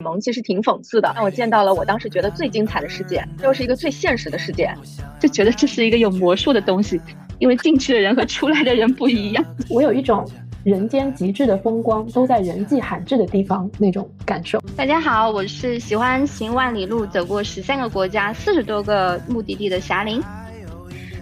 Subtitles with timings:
[0.00, 4.74] 萌其实挺讽刺的，让我见到了我当时觉得最精彩的世界，又是一个最现实的世界，
[5.20, 7.00] 就觉得这是一个有魔术的东西，
[7.38, 9.44] 因为进去的人和出来的人不一样。
[9.68, 10.26] 我有一种
[10.64, 14.58] 人间极致的风光都在人迹罕至的地方那种感受。
[14.74, 20.22] 大家好，我是喜欢行万里路、走过十三个国家、四十多个目的地的霞玲。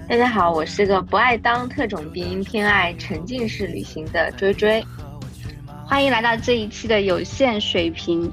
[0.09, 4.83] 大家好，我是个不爱当特种兵、偏爱沉浸式旅行的追追。
[5.85, 8.31] 欢迎来到这一期的有限水平。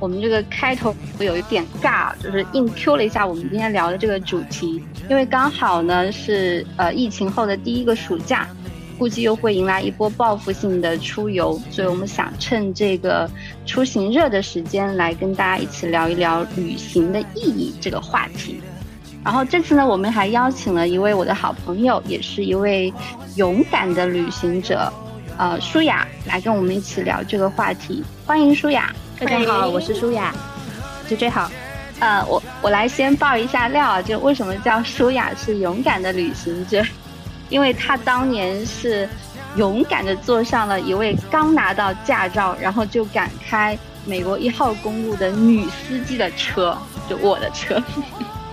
[0.00, 8.48] 我们这个开头会有一点尬，就是硬 Q 了一下我们今天聊的这个主题，因为刚好呢是呃疫情后的第一个暑假，
[8.98, 13.28] 估计又会迎来一波报复性的出游，所以我们想趁这个
[13.66, 18.60] 出行热的时间来跟大家一起聊一聊旅行的意义这个话题。
[19.24, 22.92] 然后这次呢，我们还邀请了一位我的好朋友，也是一位
[23.34, 24.90] 勇敢的旅行者，
[25.36, 28.02] 呃，舒雅来跟我们一起聊这个话题。
[28.24, 28.94] 欢迎舒雅。
[29.20, 30.32] 大家好，我是舒雅，
[31.08, 31.50] 追追好。
[31.98, 36.80] 呃，我我来先爆一下料啊，就为什么叫舒雅是勇敢的旅行者？
[37.50, 39.08] 因为她当年是
[39.56, 46.78] 勇敢的坐上了一位刚拿到驾照，然后就敢开美国一号公路的女司机的车，
[47.10, 47.82] 就我的车。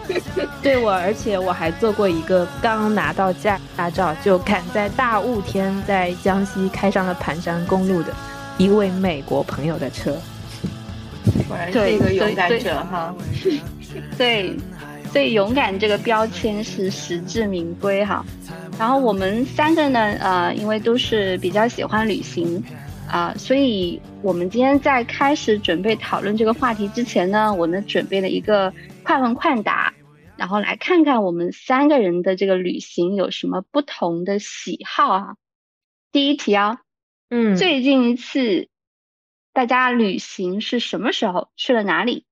[0.63, 8.11] 对我，而且我还坐过一个刚拿到驾驾照就敢在大雾天在江西开上了盘山公路的
[8.57, 10.17] 一位美国朋友的车。
[11.47, 13.15] 果然是一个勇敢者哈，
[14.17, 14.55] 对，
[15.11, 18.25] 所以勇敢这个标签是实至名归哈。
[18.77, 22.61] 然后我们三个呢，呃，因为都是比较喜欢旅行
[23.09, 28.73] 啊，所以我们今天在开始准备讨论这个话题之前呢，我们准备了一个
[29.03, 29.93] 快问快答，
[30.35, 35.35] 然后来看看我们三个人的这个旅行有什么不同的喜好啊。
[36.11, 36.79] 第一题啊，
[37.29, 38.67] 嗯，最近一次。
[39.55, 42.25] 大家旅行是什么时候去了哪里？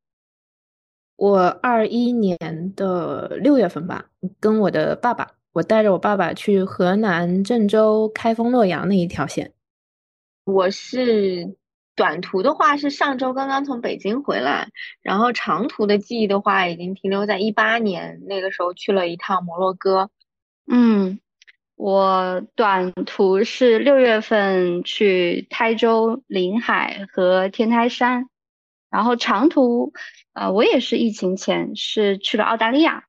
[1.16, 4.07] 我二一年的六月份吧，
[4.41, 9.53] 跟我的爸爸，我带着我爸爸去河南郑州开封洛阳那一条线。
[10.44, 11.56] 我是
[11.95, 14.67] 短途的话是上周刚刚从北京回来，
[15.01, 20.09] 然后长途的记忆的话已经停留在一八年，那个时候去了一趟摩洛哥。
[20.67, 21.22] 嗯。
[21.83, 28.29] 我短途是六月份去台州临海和天台山，
[28.89, 29.91] 然后长途，
[30.31, 33.03] 呃，我也是疫情前是去了澳大利亚，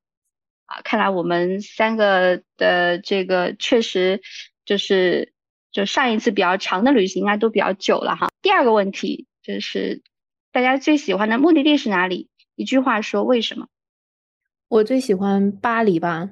[0.67, 4.21] 啊，看来我们三个的这个确实
[4.65, 5.33] 就是
[5.71, 8.33] 就上一次比较长的旅行应该都比较久了哈。
[8.43, 10.03] 第二个问题就是
[10.51, 12.29] 大家最喜欢的目的地是哪里？
[12.57, 13.69] 一句话说为什么？
[14.67, 16.31] 我最喜欢巴黎吧，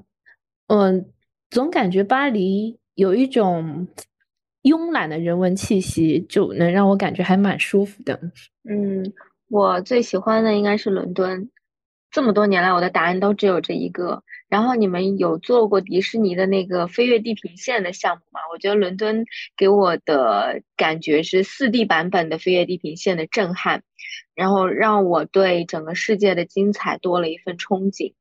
[0.66, 1.12] 嗯。
[1.52, 3.86] 总感觉巴黎有一种
[4.62, 8.18] 慵懒的人文气息，就能让我感觉还蛮舒服的。
[8.66, 9.12] 嗯，
[9.50, 11.50] 我最喜欢的应该是伦敦。
[12.10, 14.22] 这么多年来，我的答案都只有这一个。
[14.48, 18.40] 然后你们有做过迪士尼的那个飞越地平线的项目吗？
[18.50, 23.82] 我觉得伦敦给我的感觉是四 D 版本的飞越地平线的震撼，
[24.34, 28.14] 然后让我对整个世界的精彩多了一份憧憬。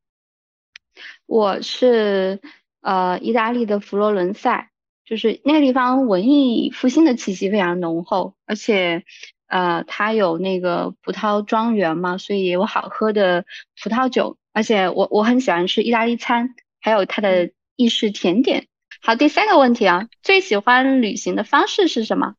[1.25, 2.41] 我是。
[2.81, 4.69] 呃，意大利的佛罗伦萨，
[5.05, 9.03] 就是那个地方文艺复兴的气息非常浓厚，而且，
[9.47, 13.45] 呃，它有那个葡萄庄园嘛，所以也有好喝的
[13.81, 18.67] 葡萄酒，而且我我很喜欢吃意大利餐，还有它的意式甜点。
[19.03, 22.35] 好，第三个问题啊，最喜欢旅行的方式是什么？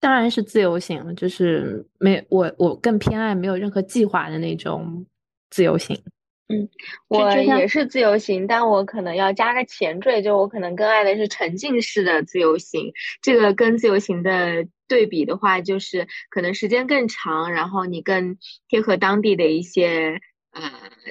[0.00, 5.06] 当然是自由行了，就是没我我更偏爱没有任何计划的那种
[5.48, 5.96] 自由行。
[6.52, 6.68] 嗯，
[7.08, 12.92] 我也是自由行，但我可能要加个前缀，就我可能更爱的是沉浸式的自由行。
[13.22, 18.36] 这个跟自由行的对比的话，就是可能时间更长，然后你更
[18.68, 20.20] 贴合当地的一些
[20.52, 20.70] 呃，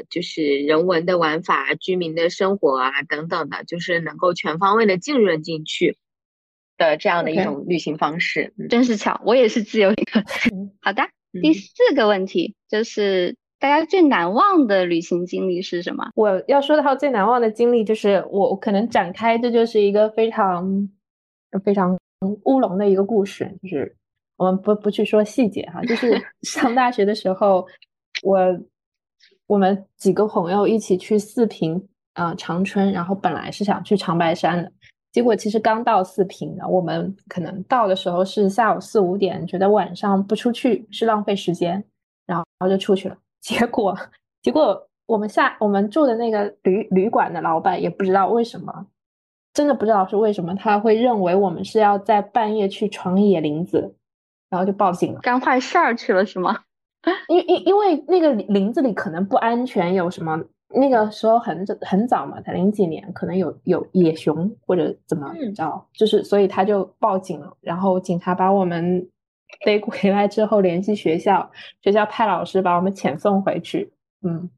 [0.09, 5.97] 就是人文的玩法、居民的生活啊等等的，就是能够全方位的浸润进去
[6.77, 8.53] 的这样的一种旅行方式。
[8.69, 10.71] 真是巧，我也是自由行。
[10.81, 11.09] 好的，
[11.41, 13.35] 第四个问题就是。
[13.61, 16.03] 大家最难忘的旅行经历是什么？
[16.15, 20.89] 我要说到最难忘的经历，就是我可能展开，这就是一个非常
[21.63, 21.95] 非常
[22.45, 23.55] 乌龙的一个故事。
[23.61, 23.95] 就是
[24.35, 27.63] 我们不不去说细节哈，就是 上大学的时候，
[28.23, 28.39] 我
[29.45, 34.71] 我们几个朋友一起去四平啊长春，然后本来是想去长白山的，
[35.11, 41.73] 结果其实刚到四平呢，我们可能到的时候是下午四五点，觉得晚上不出去是浪费时间，
[42.25, 43.15] 然后然后就出去了。
[43.41, 43.97] 结果，
[44.41, 48.85] 结果我们下我们住的那个旅旅馆的老板也不知道为什么，
[49.53, 53.95] 真的不知道是为什么，他会认为我们是要在半夜去闯野林子，
[54.49, 56.59] 然后就报警了，干坏事儿去了是吗？
[57.27, 60.39] 因因因为那个林子里可能不安全，有什么？
[60.73, 69.05] 那个时候很早很早嘛，才零几年，可能有有野熊或者怎么着，就是所以他就报警了，然后警察把我们
[69.65, 71.49] 背回来之后联系学校，
[71.81, 73.91] 学校派老师把我们遣送回去。
[74.23, 74.49] 嗯，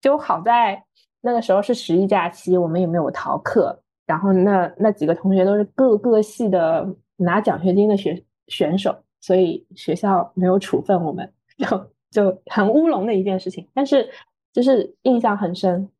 [0.00, 0.82] 就好在
[1.20, 6.86] 那个时候是十一假期，我们也没有逃课，然后那那几个同学都是各个系的
[7.16, 14.10] 拿奖学金的选选手，所以学校没有处分我们， 就就很乌龙的一件事情，但是。
[14.54, 15.90] 就是印象很深，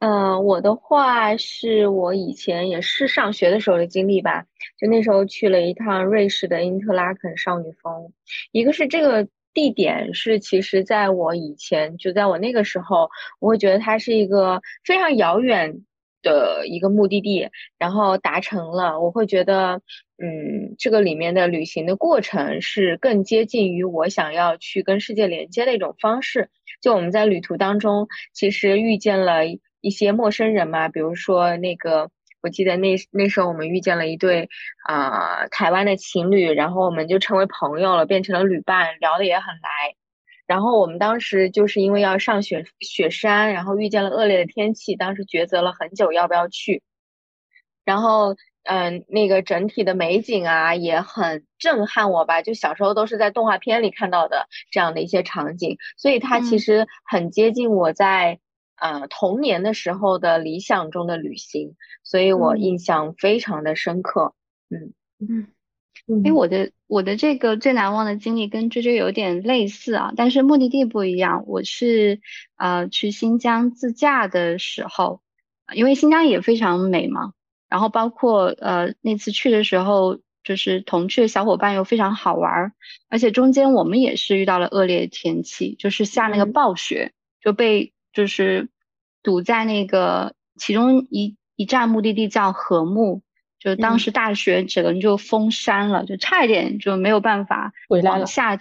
[0.00, 4.44] 嗯，我的话是我以前也是上学的时候的经历吧，
[4.78, 8.12] 就那时候去了一趟瑞士的因特拉肯少女峰，
[8.52, 13.08] 一个是这个地点是其实在我以前就在我那个时候，
[13.40, 15.82] 我会觉得它是一个非常遥远
[16.22, 17.48] 的一个目的地，
[17.78, 19.80] 然后达成了，我会觉得，
[20.18, 26.50] 嗯，这个里面的旅行的过程是更接近于我想要去跟世界连接的一种方式。
[26.80, 29.42] 就我们在旅途当中，其实遇见了
[29.84, 32.10] 一些陌生人嘛，比如说那个，
[32.40, 34.48] 我记得那那时候我们遇见了一对
[34.88, 39.94] 啊台湾的情侣，然后我们就成为朋友了，变成了旅伴，聊的也很来。
[40.46, 46.82] 然后我们当时就是因为要上雪雪山，然后遇见了恶劣的天气，当时抉择了很久要不要去。
[47.84, 48.36] 然后。
[48.66, 52.40] 嗯，那个整体的美景啊，也很震撼我吧。
[52.40, 58.38] 就小时候都是在动画片里看到的这样的一些场景，所以它其实很接近我在
[58.76, 64.34] 呃童年的时候的理想中的旅行，所以我印象非常的深刻。
[64.70, 64.92] 嗯
[66.06, 71.44] 嗯，哎，我的我的这个最难忘的经历跟追追有点类似啊，但是目的地不一样。
[71.46, 72.20] 我是
[72.56, 75.22] 呃去新疆自驾的时候，
[75.74, 77.32] 因为新疆也非常美嘛。
[77.70, 82.72] 然后包括呃那次去的时候，就是同去的小伙伴又非常好玩，
[83.08, 88.70] 而且中间我们也是遇到了恶劣天气，就是下那个暴雪，就被就是
[89.22, 93.20] 堵在那个其中一一站目的地叫禾木，
[93.58, 98.58] 就当时大雪整个人就封山了，就差一点就没有办法往下，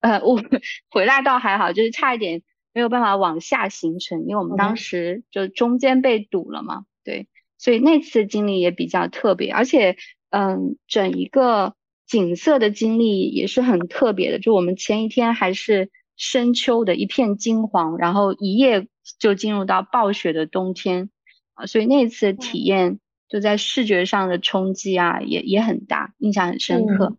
[0.00, 0.40] 呃我
[0.90, 2.42] 回来倒还好，就是差一点
[2.72, 7.26] 没有办法往下行程，因为我们当时就中间被堵了嘛，对。
[7.62, 9.98] 所以那次经历也比较特别，而且，
[10.30, 11.74] 嗯，整一个
[12.06, 14.38] 景色的经历也是很特别的。
[14.38, 18.86] 就我们前一天还是深秋的一片金黄，然后一夜
[19.18, 21.08] 就进入到暴雪的冬天，
[21.54, 27.16] 啊，所以那次体验就在视觉上的冲击啊，也也很大，印象很深刻。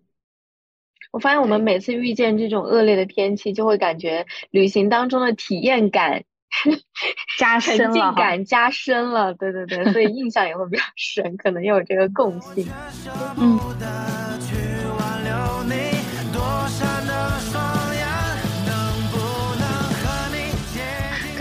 [1.12, 6.24] 我发现我们每次遇见这种恶劣的天气，就会感觉旅行当中的体验感。
[7.40, 12.68] 加深了，感加深了，对对对，所以印象也会比较深，可能有这个共性。
[13.38, 14.21] 嗯。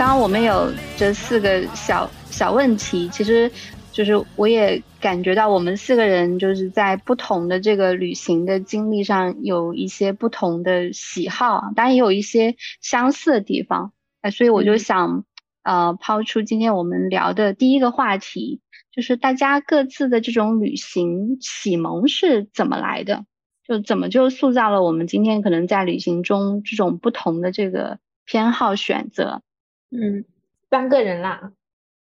[0.01, 3.51] 刚刚我们有这四个小小问题，其实
[3.91, 13.93] 就是我也感觉到我们四个人就是在不同的这个旅行的经历上有一些不同的喜好，当然也有一些相似的地方。
[14.21, 15.23] 哎，所以我就想，
[15.61, 18.59] 呃，抛出今天我们聊的第一个话题，
[18.91, 23.23] 就是大家各自的这种旅行启蒙是怎么来的？
[23.67, 29.43] 就怎么就塑造了我们今天可能在旅行中这种不同的这个偏好选择？
[29.91, 30.25] 嗯，
[30.69, 31.51] 三个人啦，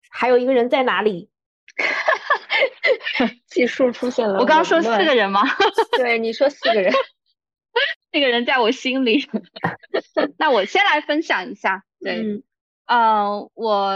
[0.08, 1.28] 还有一个人在哪里？
[3.46, 4.38] 技术出现了。
[4.38, 5.42] 我刚刚说四个人吗？
[5.96, 6.92] 对，你说四个人，
[8.12, 9.26] 那个人在我心里。
[10.38, 11.84] 那我先来分享一下。
[12.00, 12.42] 对，
[12.86, 13.94] 呃，我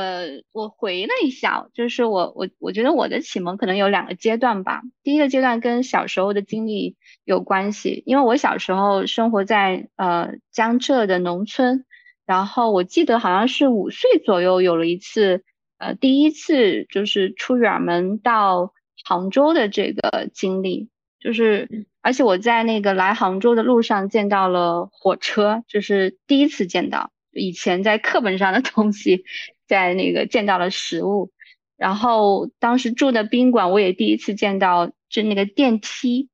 [0.52, 4.82] 我回了一下，就是我我我觉得我的启蒙可能有两个阶段吧。
[5.02, 11.84] 第一个阶段跟小时候的经历有关系，因为我小时候生活在呃江浙的农村，
[12.26, 15.44] 然后我记得好像是五岁左右有了一次
[15.78, 18.72] 呃第一次就是出远门到
[19.04, 20.88] 杭州的这个经历，
[21.20, 27.12] 就是而且我在那个来杭州的路上见到了火车，就是第一次见到。
[27.30, 29.24] 以前在课本上的东西，
[29.68, 31.30] 在那个见到了实物，
[31.76, 36.30] 然后当时住的宾馆我也第一次见到，就那个电梯，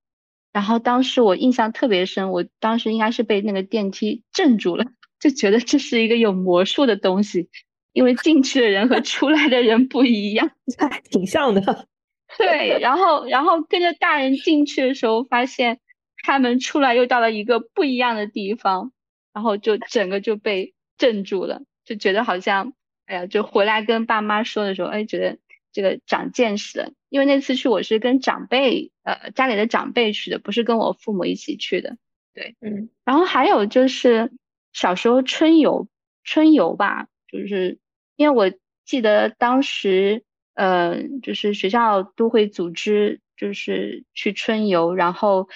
[0.52, 4.84] 然后当时我印象特别深，我当时应该是被那个电梯震住了，
[5.22, 7.48] 就觉得这是一个有魔术的东西，
[7.92, 11.86] 因为进去的人和出来的人不一样，还 挺像的。
[12.36, 15.78] 对，然后然后跟着大人进去的时候，发现
[16.24, 18.90] 开门出来又到了一个不一样的地方，
[19.32, 20.74] 然后就整个就被。
[20.98, 22.74] 镇住了，就觉得好像，
[23.06, 25.36] 哎呀，就回来跟爸妈说的时候，哎，觉得
[25.72, 26.92] 这个长见识了。
[27.08, 31.96] 因为那次去我是跟长辈，呃，家里的长辈去的，不是跟我父母一起去的。
[32.34, 32.88] 对，嗯。
[33.04, 34.30] 然后还有就是，
[34.72, 35.88] 小时候春游，
[36.24, 37.78] 春游吧，就是
[38.16, 40.24] 因为我记得当时，
[40.54, 45.48] 呃，就是学校都会组织，就是去春游，然后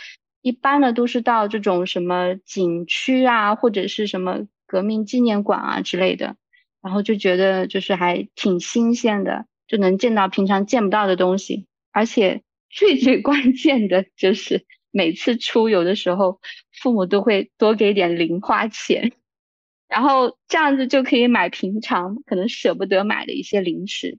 [0.42, 6.37] 一般的都是到这种什么景区啊，或者是什么革命纪念馆啊之类的，
[6.82, 14.66] 然后就觉得就是还挺新鲜的，就能见到平常见不到的东西，而且最最 关键的就是。
[14.96, 16.40] 每次出游的时候，
[16.72, 19.12] 父母都会多给点零花钱，
[19.88, 24.18] 然后这样子就可以买平常可能舍不得买的一些零食。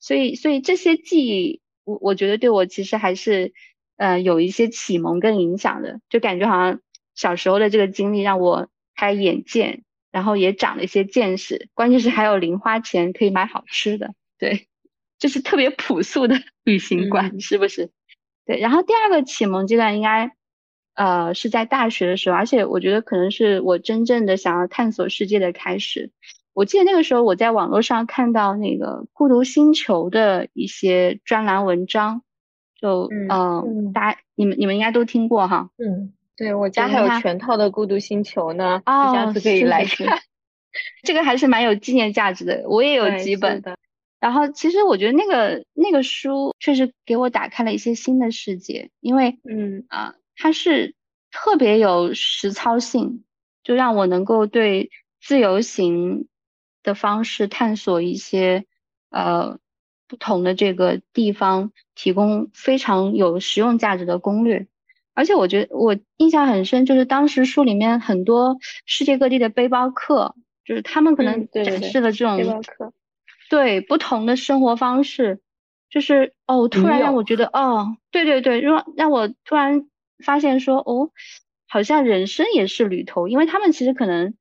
[0.00, 3.52] 所以，所以这些记忆，我我觉得对我其实还是，
[3.98, 6.00] 呃，有一些启蒙跟影响的。
[6.08, 6.80] 就感觉好像
[7.14, 11.68] 小时候的这个经历让我开眼界，然后也长了一些见识。
[11.74, 14.68] 关键是还有零花钱可以买好吃的，对，
[15.18, 17.90] 就是特别朴素的旅行观，是不是？
[18.46, 20.32] 对，然后第二个启蒙阶段应该，
[20.94, 26.10] 呃，是在大学的时候，而且我觉得可能是我真正的想要探索世界的开始。
[26.52, 32.22] 我记得那个时候我在网络上看到那个《孤独星球》的一些专栏文章，
[32.80, 35.70] 就嗯，大家你们你们应该都听过哈。
[35.78, 40.06] 嗯，对我家还有全套的《孤独星球》呢，下次可以来看。
[41.02, 43.62] 这个还是蛮有纪念价值的，我也有几本。
[44.24, 50.94] 然后，其实我觉得那个那个书确实给我打开了一些新的世界，因为，嗯啊，它是
[51.30, 53.22] 特别有实操性，
[53.62, 54.90] 就让我能够对
[55.20, 56.26] 自由行
[56.82, 58.64] 的方式探索一些
[59.10, 59.58] 呃
[60.08, 64.66] 不同的这个地方，提供非常有实用价值的攻略。
[65.12, 72.90] 而且我觉得我印象很深，就是当时书里面很多世界各地的背包客，就是他们可能展示了这种背包客。
[73.50, 75.40] 对不同的生活方式，
[75.90, 79.88] 就是哦，突然让我觉得哦，对对对，让让我突然
[80.24, 81.10] 发现说哦，
[81.68, 84.34] 好像人生也是旅途，因为他们其实可能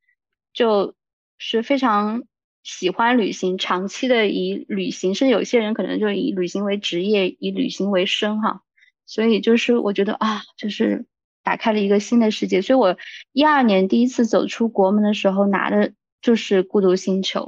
[0.53, 0.95] 就
[1.37, 2.23] 是非常
[2.63, 8.61] 喜欢旅行，长期的以旅行，甚至有些人可能就以旅行为职业，以旅行为生哈。
[9.05, 11.05] 所以就是我觉得啊，就是
[11.43, 12.61] 打开了一个新的世界。
[12.61, 12.97] 所以我
[13.33, 15.91] 一二年第一次走出国门的时候，拿的
[16.21, 17.41] 就是《孤独星球》。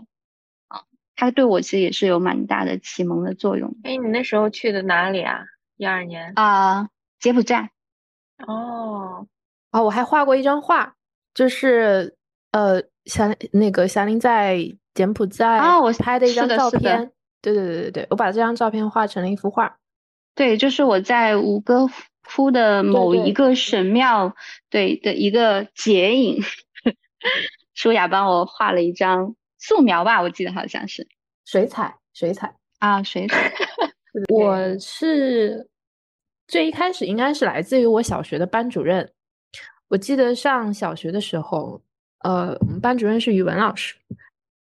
[1.16, 3.76] 他对我其实也是有蛮大的启蒙的作用。
[3.84, 5.44] 哎，你那时候去的哪里啊？
[5.78, 7.72] 一二年啊，柬埔寨。
[8.46, 9.28] 哦，
[9.72, 10.96] 啊，我还画过一张画，
[11.34, 12.16] 就是
[12.52, 17.12] 呃，霞那个霞玲在柬埔寨啊，我拍的一张照片。
[17.42, 19.78] 对对对对对，我把这张照片画成了一幅画。
[20.34, 21.88] 对，就是我在吴哥
[22.28, 24.36] 窟的某一个神庙
[24.70, 26.42] 对的一个剪影，
[27.74, 29.36] 舒雅帮我画了一张。
[29.58, 31.08] 素描吧，我记得好像是
[31.46, 33.52] 水彩，水彩啊，水彩。
[34.34, 35.68] 我是
[36.48, 39.12] 最一开始应该是来自于我小学的班主任。
[39.88, 41.82] 我记得上小学的时候，
[42.20, 43.96] 呃，我们班主任是语文老师，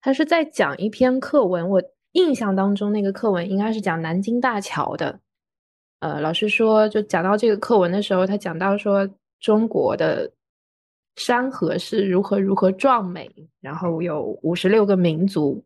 [0.01, 1.69] 他是在讲一篇课文。
[1.69, 1.81] 我
[2.13, 5.19] 印象当中那个课文应该是讲南京大桥的。
[6.00, 10.31] 呃，老师说，就讲到这个课文的时候，他讲到说中国的。
[11.19, 15.61] 山河是如何如何壮美，然后有五十六个民族，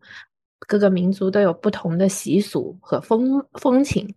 [0.68, 4.16] 各个民族都有不同的习俗和风风情。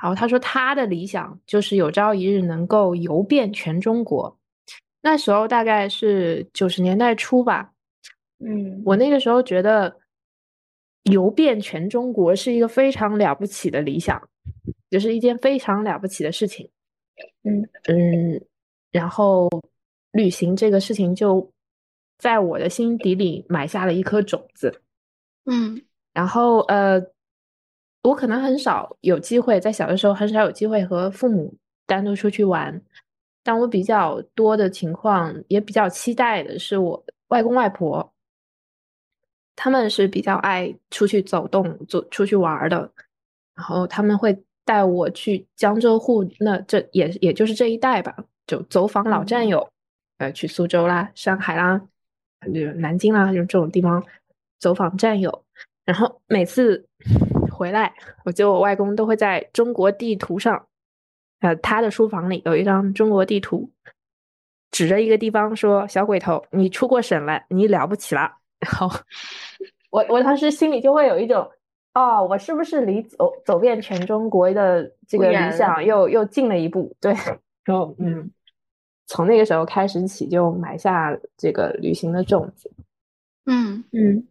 [0.00, 4.34] 然后他说他的理想就是有朝一日能够游遍全中国。
[5.02, 7.72] 那时候大概是九十年代初吧。
[8.38, 9.94] 嗯，我那个时候觉得
[11.02, 14.18] 游遍全中国是一个非常了不起的理想，
[14.88, 16.70] 就是一件非常了不起的事情。
[17.42, 18.42] 嗯嗯，
[18.90, 19.50] 然后。
[20.12, 21.52] 旅行这个事情就
[22.18, 24.82] 在我的心底里埋下了一颗种子，
[25.44, 25.80] 嗯，
[26.12, 27.00] 然后呃，
[28.02, 31.54] 我可能很少有机会在小的时候很少有机会和父母
[31.86, 32.82] 单独出去玩，
[33.42, 38.12] 但我比较多的情况也比较期待的是我外公外婆，
[39.54, 42.90] 他们是比较爱出去走动、走出去玩的，
[43.54, 49.66] 然后他们会带我去江浙沪，那这也也就是这一带吧，就走访老战友。
[50.20, 51.80] 呃，去苏州啦、上海啦、
[52.52, 54.04] 就南京啦，就这种地方
[54.58, 55.44] 走访战友。
[55.86, 56.86] 然后每次
[57.50, 57.90] 回来，
[58.26, 60.66] 我觉得我外公都会在中国地图上，
[61.40, 63.70] 呃，他的书房里有一张中国地图，
[64.70, 68.90] 指着一个地方说：“小鬼头，你出过省了，你了不起了。”然后
[69.88, 71.50] 我我当时心里就会有一种，
[71.94, 76.94] 哦，我是不是离走走遍全中国的这个理想又又近了一步？
[77.00, 77.14] 对，
[77.64, 78.30] 然后嗯。
[79.10, 82.70] 从那个时候开始起，就埋下这个旅行的种子。
[83.44, 84.28] 嗯嗯，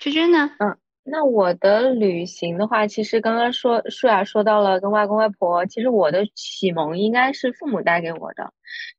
[0.00, 0.52] 娟娟呢？
[0.58, 8.54] 嗯，那我的旅行的话，其实刚刚说舒雅说到了跟外公外婆，其实我的启蒙应该是父母带给我的。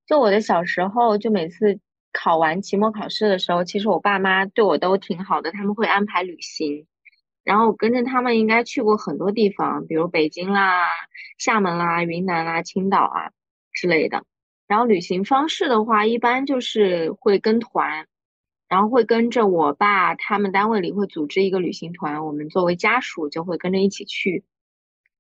[0.06, 1.80] 就我的小时候，就每次
[2.14, 6.86] 考完期末考试的时候，其实我爸妈对我都挺好的，他们会安排旅行，
[7.44, 10.90] 然后我跟着他们应该去过很多地方，比如北京啦、
[11.40, 13.32] 厦门啦、云南啦、青岛啊
[13.74, 14.24] 之类的。
[14.68, 18.08] 然后旅行方式的话，一般就是会跟团，
[18.68, 24.44] 然后会跟着我爸他们单位里会组织一个旅行团，我们作为家属就会跟着一起去。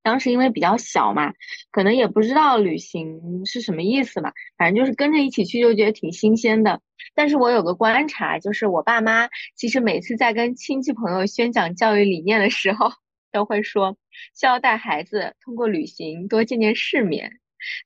[0.01, 1.33] 当时因为比较小嘛，
[1.71, 6.79] 可能也不知道旅行是什么意思嘛，反正就是跟着一起去就觉得挺新鲜的。
[7.15, 12.91] 但是我有个观察，就是我爸妈其实每次在跟亲戚朋友宣讲教育理念的时候，
[13.31, 13.97] 都会说
[14.35, 17.39] 需要带孩子通过旅行多见见世面。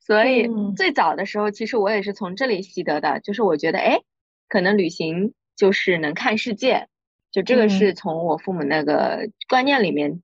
[0.05, 3.99] 所以最早的时候，其实我也是从这里习得的，就是我觉得，哎，
[4.47, 6.87] 可能旅行就是能看世界，
[7.31, 10.21] 就这个是从我父母那个观念里面。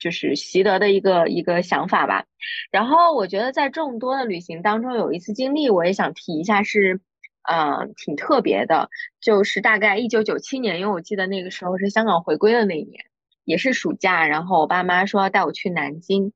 [0.00, 2.24] 就是习得的一个一个想法吧，
[2.70, 7.00] 然后我觉得在众多的旅行当中，有一次经历我也想提一下，是，
[7.42, 13.06] 呃，挺特别的，就是大概一九九七年，因为我记得那个时候是香港回归的那一年，
[13.42, 16.32] 也是暑假，然后我爸妈说要带我去南京。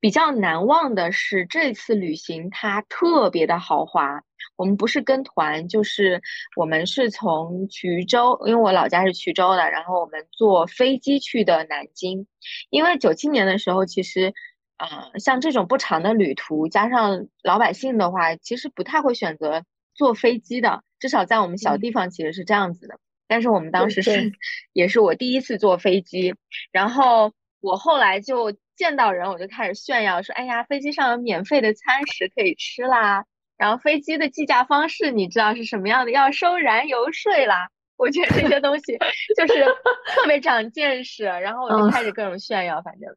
[0.00, 4.22] 比较难忘的是这次旅行，它特别的豪华。
[4.56, 6.20] 我们不是跟团，就是
[6.56, 12.26] 我们是从衢州，因为我老家是衢州的，然后我们坐飞机去的南京。
[12.68, 14.34] 因为九七年的时候，其实，
[14.76, 22.98] 呃，像这种不长的旅途，加上老百姓的话，其实不太会选择坐飞机的，至少在我们小地方其实是这样子的。
[23.28, 24.32] 但是我们当时是，
[24.72, 26.34] 也是我第一次坐飞机，
[26.72, 28.56] 然后我后来就。
[28.76, 33.26] 见到人我就开始炫耀，说：“哎呀，飞机上有免费的餐食可以吃啦！
[33.58, 36.12] 然后飞机的计价方式你知道是什么样的？
[36.12, 37.68] 要收燃油税啦！
[37.98, 38.96] 我觉得这些东西
[39.36, 39.66] 就是
[40.06, 41.24] 特别长见识。
[41.24, 43.14] 然后我就开始各种炫耀，反正。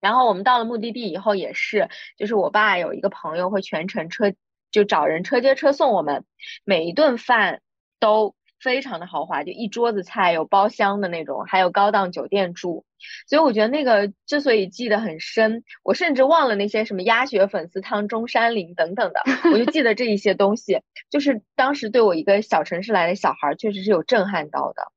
[0.00, 4.32] 然后我们到了目的地以后也是，就是我爸有一个朋友会全程车
[4.72, 6.24] 就找人车接车送我们，
[6.64, 7.60] 每一顿饭
[8.00, 8.34] 都。
[8.60, 12.84] 非常的豪华，就一桌子菜，有包厢的那种，还有高档酒店住，
[13.28, 19.20] 所以我觉得那个之所以记得很深，我甚至忘了那些什么鸭血粉丝汤、中山陵等等的，
[19.52, 24.92] 我就记得这一些东西，就是当时对我一个小城市来的小孩，确实是有震撼到的。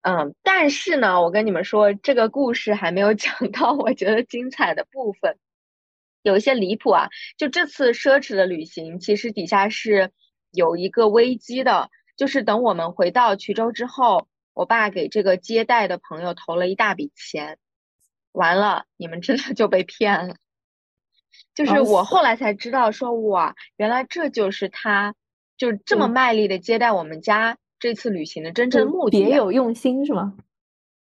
[0.00, 5.36] 嗯，但是呢，我跟你们说，这个故事还没有 讲到我觉得精彩的部分，
[6.22, 7.08] 有一些离谱啊。
[7.36, 10.10] 就这次奢侈的旅行，其实底下是
[10.52, 11.90] 有一个危机的。
[12.18, 17.56] 就是等我们回到衢州之后，我爸给这个接待的朋友投了一大笔钱，
[18.32, 20.34] 完了，你们真的就被骗了。
[21.54, 25.14] 就是我后来才知道，说哇，原来这就是他，
[25.56, 30.36] 就这么卖力的接待我们家这次旅行的真正目的，别有用心是吗？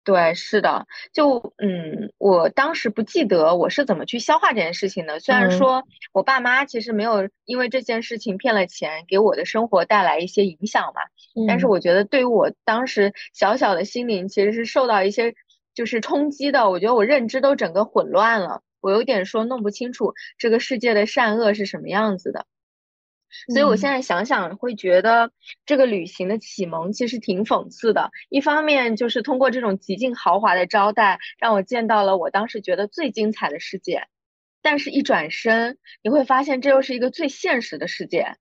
[0.04, 5.20] 对，是的，就嗯，我当时不记得我是怎么去消化这件事情的。
[5.22, 11.02] 虽然说我爸妈其实没有因为这件事情骗了钱，给我的生活带来一些影响嘛，
[11.48, 15.36] 但是我觉得对于我当时小小的心灵其实是受到一些
[15.74, 16.70] 就是冲击的。
[16.70, 22.46] 我觉得我认知都整个混乱了，我有点说弄不清楚这个世界的善恶是什么样子的。
[23.50, 25.32] 所以，我现在想想，会觉得
[25.65, 28.10] 这个旅行的启蒙其实挺讽刺的。
[28.30, 34.00] 一方面，就是通过这种极尽豪华的招待，让我见到了我当时觉得最精彩的世界；
[34.62, 38.36] 但是，一转身，你会发现这又是一个最现实的世界，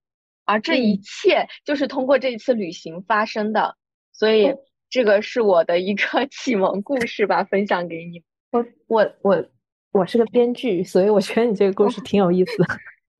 [0.45, 3.77] 而这一切就是通过这一次旅行发生的。
[4.13, 4.55] 所以，
[4.91, 8.23] 这个是我的一个 启蒙故事吧，分享给你。
[8.51, 9.45] 我我我
[9.93, 12.67] 我是个编剧，所以我觉得你这个故事挺有意思的。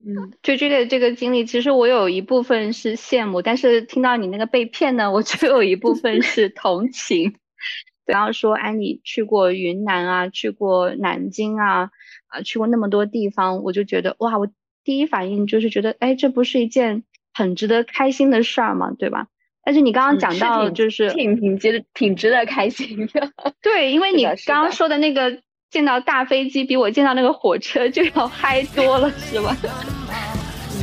[0.05, 7.35] 嗯，就这个这个经历，其实我有一部分是羡慕，但是听到你那个被骗呢，我就有一部分是同情。
[8.05, 11.89] 然后说，哎，你去过云南啊，去过南京啊，
[12.27, 14.49] 啊，去过那么多地方，我就觉得哇，我
[14.83, 18.91] 第一反应就是觉得，哎，这不是一件很值得开心的事儿嘛？
[18.99, 19.27] 对吧？
[19.63, 23.31] 但是你刚刚讲到，就是挺挺值挺值得开心的。
[23.61, 25.41] 对，因为你刚刚说的那个。
[25.73, 29.57] 见到大飞机比我见到那个火车就要 嗨多了，是吧？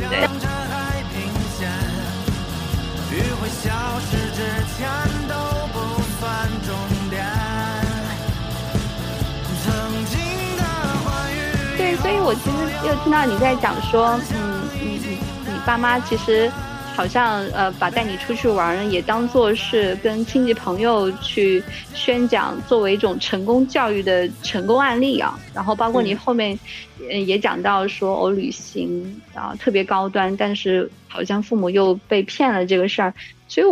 [0.09, 0.27] 对。
[11.77, 16.51] 对，所以我其实又听到你在讲说，嗯，你你你爸妈其实。
[16.93, 25.39] 好像呃，把带你出去玩也当做是跟亲戚朋友去宣讲，作为一种成功教育的成功案例啊。
[25.53, 26.57] 然后包括你后面
[27.25, 33.13] 也讲到说，我旅行啊特别高端，但是好像父母又被骗了这个事儿。
[33.47, 33.67] 所以，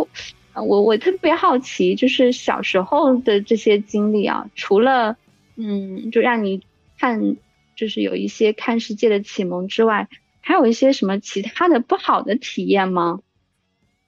[0.54, 5.16] 我我特别好奇，就是小时候的这些经历啊，除了
[5.56, 6.62] 嗯，就让你
[6.98, 7.36] 看，
[7.76, 10.08] 就是有一些看世界的启蒙之外。
[10.40, 13.20] 还有一些什么其他的不好的体验吗？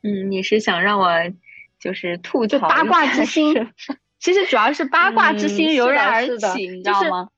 [0.02, 1.08] 嗯，你是想让我
[1.78, 3.54] 就是吐槽八卦之心？
[4.18, 7.28] 其实主要是八卦之心油然而起，你知道吗？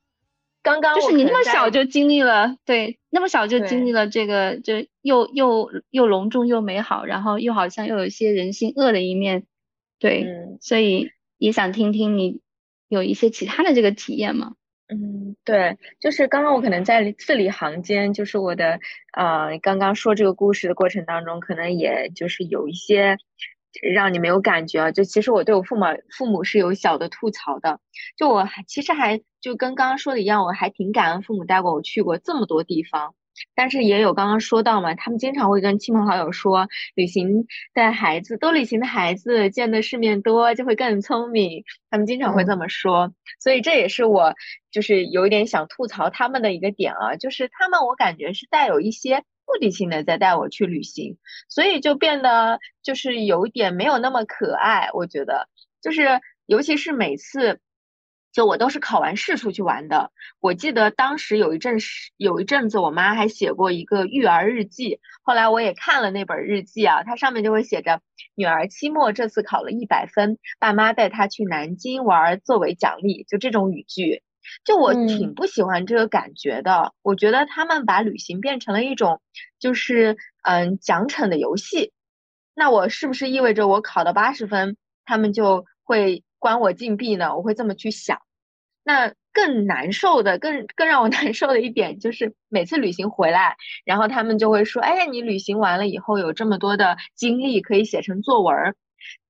[0.61, 9.45] 刚刚就是你那么小就经历了，对，那么小就经历了这个，就又又又隆重又美好，然后又好像又有一些人性恶的一面，
[9.99, 10.23] 对，
[10.61, 12.39] 所以也想听听你
[12.87, 14.53] 有一些其他的这个体验吗？
[14.87, 18.79] 嗯，对，就是刚刚我可能在字里行间，就是我的
[19.13, 23.17] 呃，刚刚说这个故事的过程当中，可能也就是有一些。
[23.81, 24.91] 让你没有感觉啊？
[24.93, 27.81] 就其实我对我父母父母是有小的吐槽的。
[28.15, 33.15] 就我其实还就跟刚刚说的一样，我还挺感恩父母带过我去过这么多地方。
[33.55, 41.63] 但是也有刚刚说到嘛，他们经常会跟亲朋好友说，旅行的孩子多旅行的孩子见的世面多，就会更聪明。
[41.89, 44.33] 他们经常会这么说，所以这也是我
[44.71, 49.23] 就是有一点想吐槽他们的一个点啊，就是他们我感觉是带有一些。
[49.47, 51.19] 目的性的在带我去旅行，
[51.49, 54.89] 所以就变得就是有一点没有那么可爱。
[54.91, 55.47] 我觉得，
[55.83, 57.59] 就是尤其是每次，
[58.35, 60.11] 就我都是考完试出去玩的。
[60.41, 64.99] 我记得当时有一阵时，有一阵子，我妈还写过一个育儿日记。
[65.23, 68.01] 后来我也看了那本日记啊，它上面就会写着：
[68.35, 74.21] 女儿期末这次考了一百分，爸妈带她去南京玩作为奖励，就这种语句。
[74.65, 79.21] 就我挺不喜欢这个感觉的，我觉得他们把旅行变成了一种，
[79.59, 81.93] 就是嗯奖惩的游戏。
[82.53, 87.37] 那我是不是意味着我考到八十分，他们就会关我禁闭呢？
[87.37, 88.19] 我会这么去想。
[88.85, 98.55] 那更难受的，更更让我 难受的一点就是，每次旅行回来，然后他们就会说：“哎呀，你旅行完了以后有这么多的经历可以写成作文。”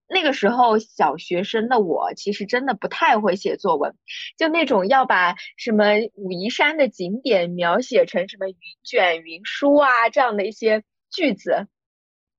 [0.07, 3.95] 那个时候，小学生的我其实真的不太会写作文，
[4.37, 11.65] 就那种要把什么武夷山的景点描写成什么云卷云舒啊这样的一些句子，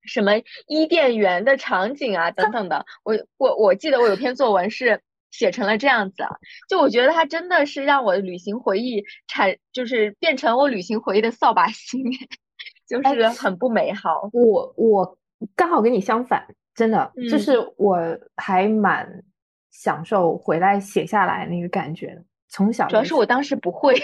[0.07, 0.35] 什么
[0.69, 6.31] 伊甸园的场景啊等等的，我我我记得我有篇作文是写成了这样子啊，
[6.69, 12.03] 就我觉得它真的是让我的旅行回忆产，就是变成我旅行回忆的扫把星，
[12.89, 14.29] 就是很不美好。
[14.33, 15.19] 我我
[15.55, 16.47] 刚好跟你相反。
[16.75, 17.99] 真的，就是我
[18.37, 19.25] 还蛮
[19.71, 22.23] 享受回来写下来那个感觉。
[22.51, 23.95] 从小主要是我当时不会，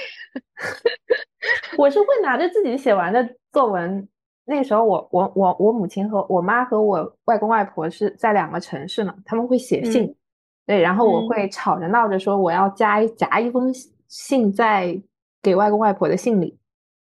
[1.76, 4.08] 我是会拿着自己写完的作文。
[4.46, 10.16] 那个时候，我我我我母亲和我妈和我外公外婆是在两个城市呢，他们会写信，
[10.66, 13.72] 对，然后我会吵着闹着说我要加夹一封
[14.09, 15.01] 信在
[15.42, 16.59] 给外公外婆的信里。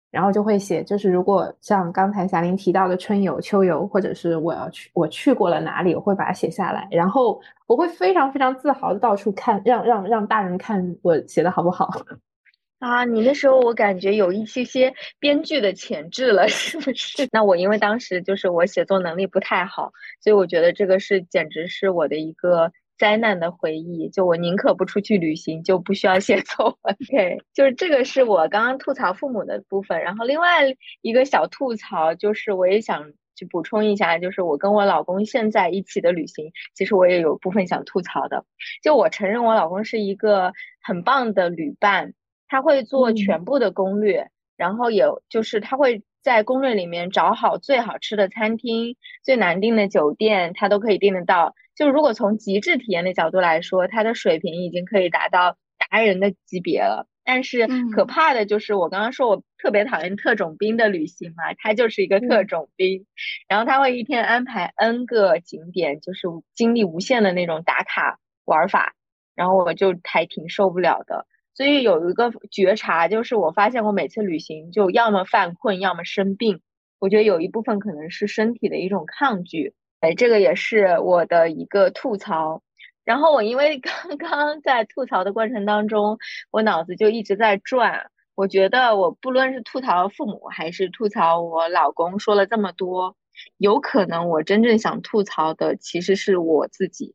[0.09, 6.85] 然后就会写，就是如果像刚才霞玲提到的春游、秋游，或者是我要去我去过了哪里，我会把它写下来。
[6.91, 11.89] 然后我会非常非常自豪的到处看，让让让大人看我写的好不好。
[12.79, 17.25] 啊，你那时候我感觉有一些些编剧的潜质了， 是不是？
[17.31, 22.69] 那我因为当时就是我写作能力不太好，所以我觉得这个是简直是我的一个。
[23.01, 26.95] 灾难的回忆，就我宁可不出去旅行，就不需要写 作文。
[27.09, 29.99] OK，就是这个是我刚刚吐槽父母的部分。
[30.01, 38.45] 然后另外一个小吐槽就是，我也想去补充一下，就是我跟我老公现在一起的旅行，其实我也有部分想吐槽的。
[38.83, 42.13] 就我承认我老公是一个很棒的旅伴，
[42.47, 51.55] 他会做全部的攻略，然后也就是他会在攻略里面找好最好吃的餐厅、最难订的酒店，它都可以订得到。
[51.75, 55.57] 就如果从极致体验的角度来说，它的水平已经可以达到
[55.89, 57.07] 达人的级别了。
[57.23, 63.05] 但是可怕的就是我刚刚说我特别讨厌特种兵的旅行嘛，他就是一个特种兵，
[63.47, 68.95] 然后他会一天安排 N 个景点，就是精力无限的那种打卡玩法，
[69.35, 71.27] 然后我就还挺受不了的。
[71.53, 76.61] 所以有一个觉察，就是我发现我每次旅行就要么犯困，要么生病。
[76.99, 79.73] 我觉得有一部分可能是身体的一种抗拒。
[79.99, 82.63] 哎，这个也是我的一个吐槽。
[83.03, 86.17] 然后我因为 刚刚在吐槽的过程当中，
[86.51, 88.11] 我脑子就一直在转。
[88.35, 93.17] 我觉得我不论是吐槽父母，还是吐槽我老公，说了这么多，
[93.57, 97.13] 有可能我真正想吐槽的其实是我自己。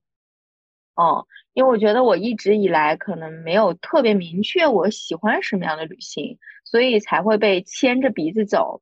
[0.96, 8.80] 哦，因为我觉得我一直以来可能没有特别明确我喜欢什么样的旅行，所以才会被牵着鼻子走，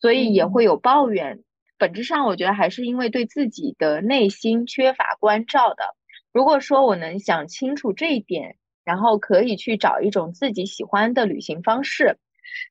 [0.00, 1.42] 所以也会有抱怨。
[1.76, 5.96] 本质上，我觉得还是因为对自己的内心缺乏关照的。
[6.32, 12.18] 如果说我能想清楚这一点，然后可以去找一种自己喜欢的旅行方式，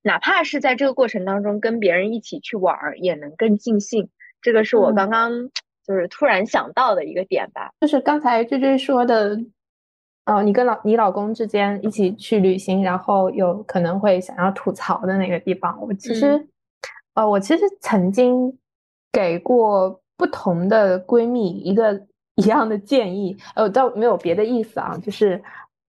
[0.03, 4.09] 哪怕是在这个过程当中跟别人一起去玩儿，也能更尽兴。
[4.41, 5.49] 这个是我刚刚
[5.89, 7.69] 就是突然想到的一个点吧。
[7.81, 9.37] 就是刚才追追说的，
[10.27, 16.47] 哦，你跟老你老公之间一起去旅行，然后有可能会想要吐槽的那个地方，我其实，
[17.15, 18.55] 呃，我其实曾经。
[19.11, 21.99] 给过不同的闺蜜一个
[22.35, 25.41] 一样的建议，呃，倒没有别的意思啊，就是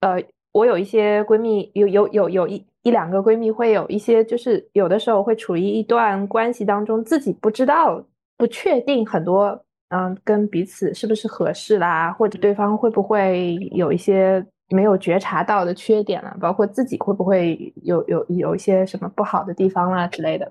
[0.00, 8.04] 呃，我有一些闺蜜，有有有有一一两个闺蜜会有一些，就是有的时候会处于一段关系当中，自己不知道、
[8.37, 14.44] 不确定很多，嗯，跟彼此是不是合适啦，或者对方会不会有一些。
[14.70, 20.50] 没有觉察到的缺点了，包括自己会不会有有有一些什么不好的地方啦之类的，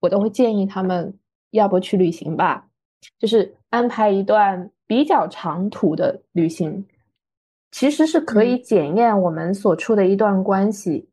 [0.00, 1.12] 我都会建议他们
[1.50, 2.68] 要不去旅行吧，
[3.18, 6.86] 就是安排一段比较长途的旅行，
[7.72, 11.08] 其实是可以检验我们所处的一段关系，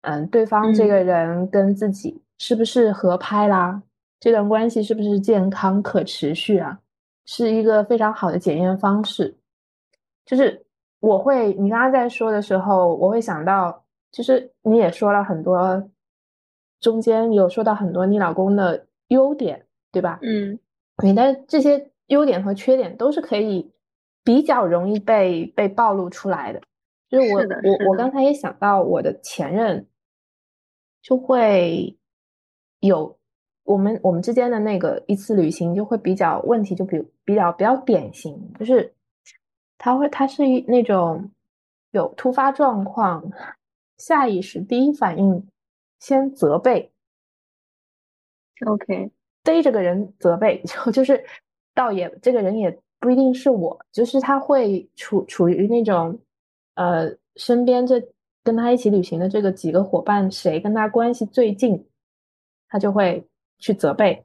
[0.00, 3.82] 嗯，对方这个人跟自己是不是合拍啦，
[4.18, 6.80] 这段关系是不是健康可持续啊，
[7.24, 9.36] 是一个非常好的检验方式，
[10.24, 10.66] 就是。
[11.02, 15.90] 我会，你刚刚在说的时候，我会想到，其实你也说了很多，
[16.78, 20.18] 中间有说到很多你老公的优点，对吧？
[20.20, 20.58] 嗯，
[21.02, 23.72] 你的这些优点和缺点都是可以
[24.22, 26.60] 比较容易被被暴露出来的。
[27.08, 29.88] 就是我我我刚才也想到，我的前任
[31.00, 31.96] 就会
[32.80, 33.18] 有
[33.64, 38.94] 我们我们之间的那个一次旅行就会比较问题，就比比较比较典型，就是。
[39.82, 41.30] 他会，他是一那种
[41.92, 43.32] 有突发状况，
[43.96, 45.48] 下意识第一反应
[45.98, 46.92] 先责备。
[48.66, 49.10] OK，
[49.42, 51.24] 逮这个人责备， 就就是
[51.74, 56.18] 倒也这个人也不一定是我，就是他会处处于那种
[56.74, 58.06] 呃身边这
[58.44, 61.88] 跟他一起旅行的这个几个伙伴，谁跟他关系最近，
[62.68, 63.26] 他就会
[63.60, 64.24] 去责备。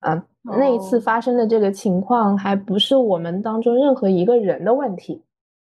[0.00, 5.22] 嗯，那一次发生的这个情况还不是我们当中任何一个人的问题，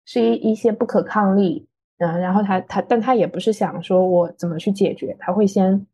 [0.05, 1.67] 是一一些不可抗力。
[1.97, 5.85] 嗯，然后他他，但他也不是想说我怎么去解决，他会先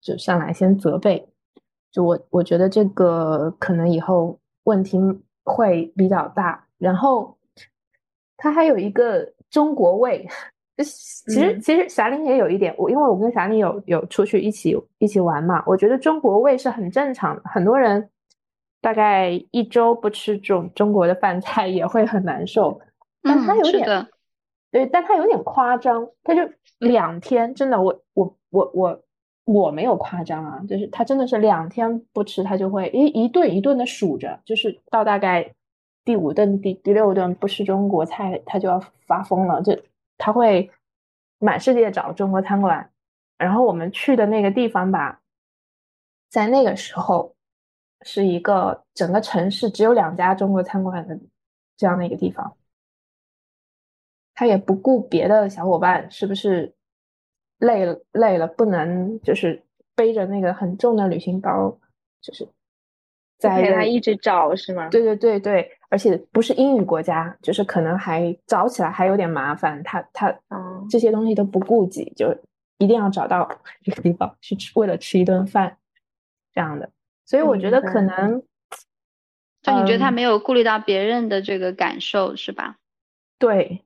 [0.00, 1.28] 就上来先责备。
[1.90, 4.98] 就我我觉得这个可能以后问题
[5.44, 6.66] 会比较大。
[6.76, 7.38] 然后
[8.36, 10.28] 他还有一个中国味。
[10.76, 17.42] 其实其实霞玲也有一点，我因为我跟霞玲有有出去一起一起玩嘛，我觉得中国胃是很正常的。
[17.44, 18.10] 很多人
[18.80, 22.80] 大概一周不吃中中国的饭菜也会很难受，
[23.22, 24.08] 但他有点
[24.72, 26.40] 对，但他有点夸张，他就
[26.80, 29.00] 两天真的，我我我我
[29.44, 35.54] 我没有夸张啊，就是他真的是两天不吃，他就会一一顿一顿的数着，就是到大概
[36.04, 39.80] 第五顿第第六顿不吃中国菜，他就要发疯了，这。
[40.16, 40.70] 他会
[41.38, 42.90] 满世界找中国餐馆，
[43.36, 45.20] 然后我们去的那个地方吧，
[46.30, 47.34] 在那个时候
[48.02, 51.18] 是一个整个城市只有两家中国餐馆的
[51.76, 52.56] 这样的一个地方。
[54.34, 56.74] 他也不顾别的小伙伴是不是
[57.58, 59.62] 累了累了，不能就是
[59.94, 61.78] 背着那个很重的旅行包，
[62.20, 62.48] 就是
[63.38, 64.88] 在陪他一直找是吗？
[64.88, 65.78] 对对对对。
[65.94, 69.80] 而且不是英语国家，就是可能还找起来还有点麻烦。
[69.84, 70.36] 他他
[70.90, 72.36] 这些东西都不顾及，就
[72.78, 73.48] 一定要找到
[73.86, 75.76] 一个地方去吃，为了吃一顿饭
[76.52, 76.90] 这样的。
[77.24, 78.42] 所以我觉得可能，
[79.62, 82.74] 就你觉得他没有顾虑到别人的这个感受是吧？
[83.38, 83.84] 对，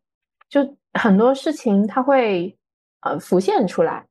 [0.49, 2.57] 就很多事情他会
[3.03, 4.07] 呃浮现出来，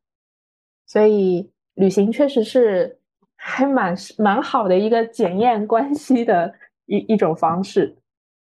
[0.86, 3.00] 所以旅行确实是
[3.36, 6.54] 还蛮蛮好的一个检验关系的。
[6.88, 7.98] 一一种方式，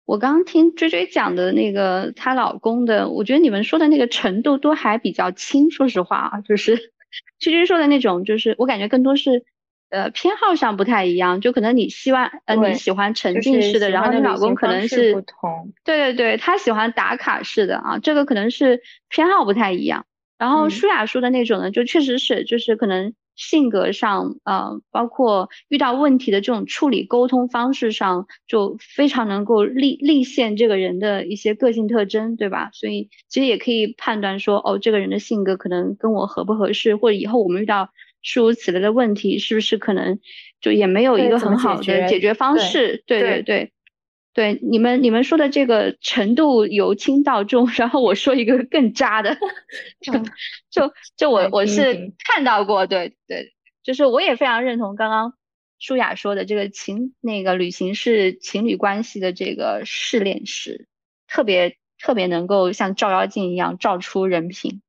[0.05, 5.69] 我刚刚听追追讲的那个她老公的，我觉得你们说的那个程度都还比较轻。
[5.69, 6.75] 说实话啊，就是
[7.39, 9.43] 追追说的那种，就是我感觉更多是
[9.89, 11.41] 呃偏好上不太一样。
[11.41, 15.73] 就可能你希望呃你喜欢沉浸式的，然后你老公可能是不同。
[15.84, 20.05] 对对对，他喜欢打卡式的啊，这个可能是偏好不太一样。
[20.38, 23.13] 然后舒雅说的那种呢，就确实是就是可能。
[23.35, 32.69] 性格上，呃，包括遇到问题的这种处理沟通方式上，就非常能够立立现这个人的一些个性特征，对吧？
[32.73, 37.89] 所以其实也可以判断说，哦，这个人的性格可能跟我合不合适，或者以后我们遇到
[38.23, 40.19] 诸如此类的问题，是不是可能
[40.61, 43.03] 就也没有一个很好的解决方式？
[43.05, 43.71] 对对对。
[44.35, 49.37] 对你们，你们说的这个程度由轻到重，然后我说一个更渣的，
[50.01, 50.11] 就
[50.69, 55.35] 就就我我是看到过，对对，就是我也非常认同刚刚
[55.79, 60.89] 舒雅说的这个情那个旅行是情侣关系的这个试炼室，
[61.29, 64.81] 特别特别能够像照妖镜一样照出人品。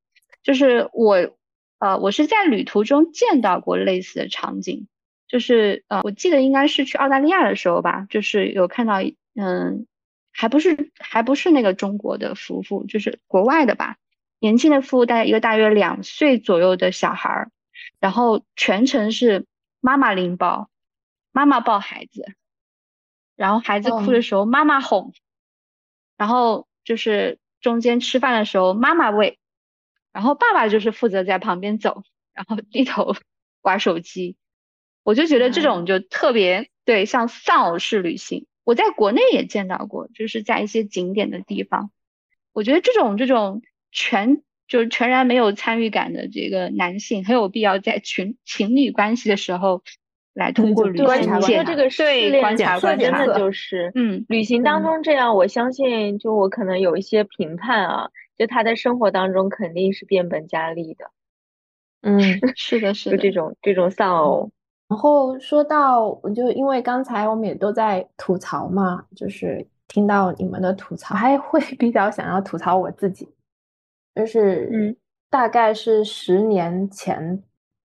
[0.42, 1.36] 就是我
[1.78, 4.88] 呃，我是在旅途中见到过类似的场景，
[5.28, 8.96] 就是呃，我记得应该是去澳大利亚的时候吧，就是有看到。
[9.36, 9.86] 嗯，
[10.32, 13.96] 还不是还不是那个中国的夫妇，就是国外的吧。
[14.38, 17.50] 年轻的夫妇带一个大约两岁左右的小孩儿，
[18.00, 19.46] 然后全程是
[19.80, 20.68] 妈妈拎包，
[21.32, 22.34] 妈妈抱孩子，
[23.34, 25.12] 然后孩子哭的时候妈妈哄，
[26.16, 29.38] 然后就是中间吃饭的时候妈妈喂，
[30.12, 33.14] 然后爸爸就是负责在旁边走，然后低头
[33.62, 34.36] 玩手机。
[35.02, 41.92] 我就觉得这种就特别对，像丧偶式旅行，我在国内也见到过，就是在一些景点的地方。
[42.52, 49.84] 我觉得这种这种全就是全然没有参与感的这个男性，很有必要在群情侣关系的时候
[50.34, 61.12] 来通过旅行见这个对观察观察，真的就是嗯，旅行当中这样，我相信就我可能有一些评判啊，就他在生活当中肯定是变本加厉的。
[62.02, 62.20] 嗯，
[62.56, 64.50] 是的，是的， 就这种这种丧偶。
[64.88, 73.28] 然后说到，就因为刚才我们也都在吐槽嘛，就是听到你们的吐槽，还会 比较想要吐槽我自己，
[74.14, 74.96] 就是嗯，
[75.28, 77.42] 大概是十年前，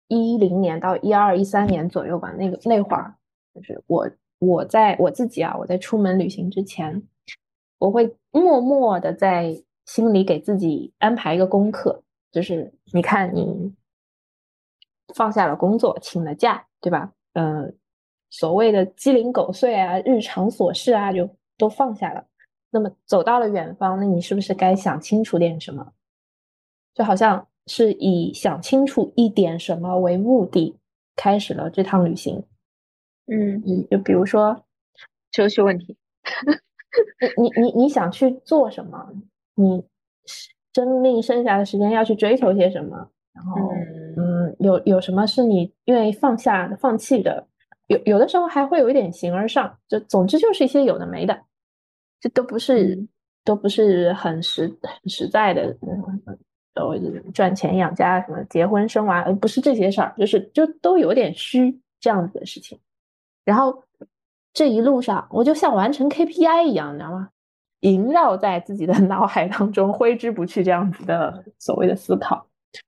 [0.09, 3.15] 一零年到一二一三年左右吧，那个那会儿，
[3.55, 7.01] 就是我我在我自己啊，我在出门旅行之前，
[7.79, 13.73] 我会默默的在心里给自己安排一个功课，就是你看你
[15.15, 16.65] 放下了工作，请了假。
[16.81, 17.13] 对吧？
[17.33, 17.73] 嗯，
[18.29, 22.25] 所谓的鸡零狗碎啊，日常琐事啊，就都放下了。
[22.69, 25.93] 那么走到了远方，那你是不是该想清楚点什么？
[26.93, 30.75] 就好像是以想清楚一点什么为目的，
[31.15, 32.43] 开始了这趟旅行。
[33.27, 34.65] 嗯，就比如说
[35.31, 35.95] 哲学问题，
[37.37, 39.13] 你你你你想去做什么？
[39.55, 39.83] 你
[40.73, 43.09] 生命剩下的时间要去追求些什么？
[43.33, 43.55] 然后。
[44.17, 47.47] 嗯，有有什么是你愿意放下、放弃的？
[47.87, 51.37] 有有的时候还会有一点形而上，就总之就是一些有的没的，
[52.19, 53.07] 这都不是
[53.43, 55.75] 都不是很实很实在的，
[56.73, 56.97] 呃，
[57.33, 62.79] 赚钱养家什么结婚生娃，不是这些事儿，就是就都有点虚这样子的事情。
[63.43, 63.83] 然后
[64.53, 67.29] 这一路上，我就像完成 KPI 一样，你知道吗？
[67.81, 72.45] 萦绕在自己的 脑海当中，挥之不去这样子的所谓的思考。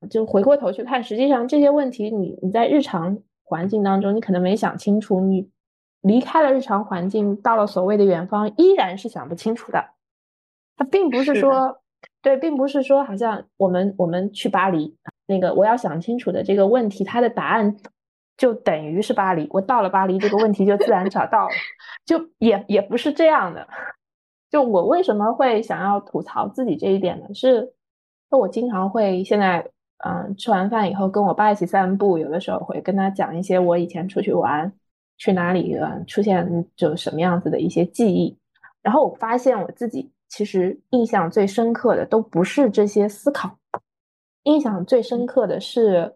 [0.09, 5.49] 就回过头去看，实际上这些问题，你你在日常环境当中，你可能没想清楚；你
[6.01, 9.83] 离开了日常环境，到了所谓的远方，依然是想不清楚的。
[10.77, 11.81] 它并不是说，
[12.21, 14.95] 对，并不是说，好像我们我们去巴黎，
[15.27, 17.75] 那个我要想清楚的这个问题，它的答案
[18.37, 19.47] 就等于是巴黎。
[19.51, 21.53] 我到了巴黎，这个问题就自然找到了，
[22.05, 23.67] 就也也不是这样的。
[24.49, 27.33] 就我为什么会想要吐槽自己这一点呢？
[27.33, 27.73] 是。
[28.33, 29.63] 那我经常会现在，
[30.03, 34.73] 嗯，吃完饭以后跟我爸一起散步，有的时候会跟他讲一些我以前出去玩，
[35.19, 38.35] 去哪里，嗯，出现就什么样子的一些记忆。
[38.81, 43.55] 然后我发现我自己其实印象最深刻的都不是这些思考，
[44.45, 46.15] 印象最深刻的是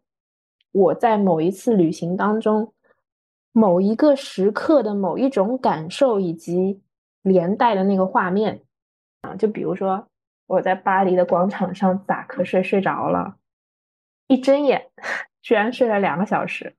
[0.72, 2.74] 我在某一次旅行当中，
[3.52, 6.82] 某一个时刻的某一种感受以及
[7.22, 8.64] 连带的那个画面，
[9.22, 10.08] 啊，就比如说。
[10.48, 13.36] 我在巴黎的广场上打瞌睡睡着了，
[14.28, 14.88] 一睁眼
[15.44, 16.74] 居然睡了两个小时。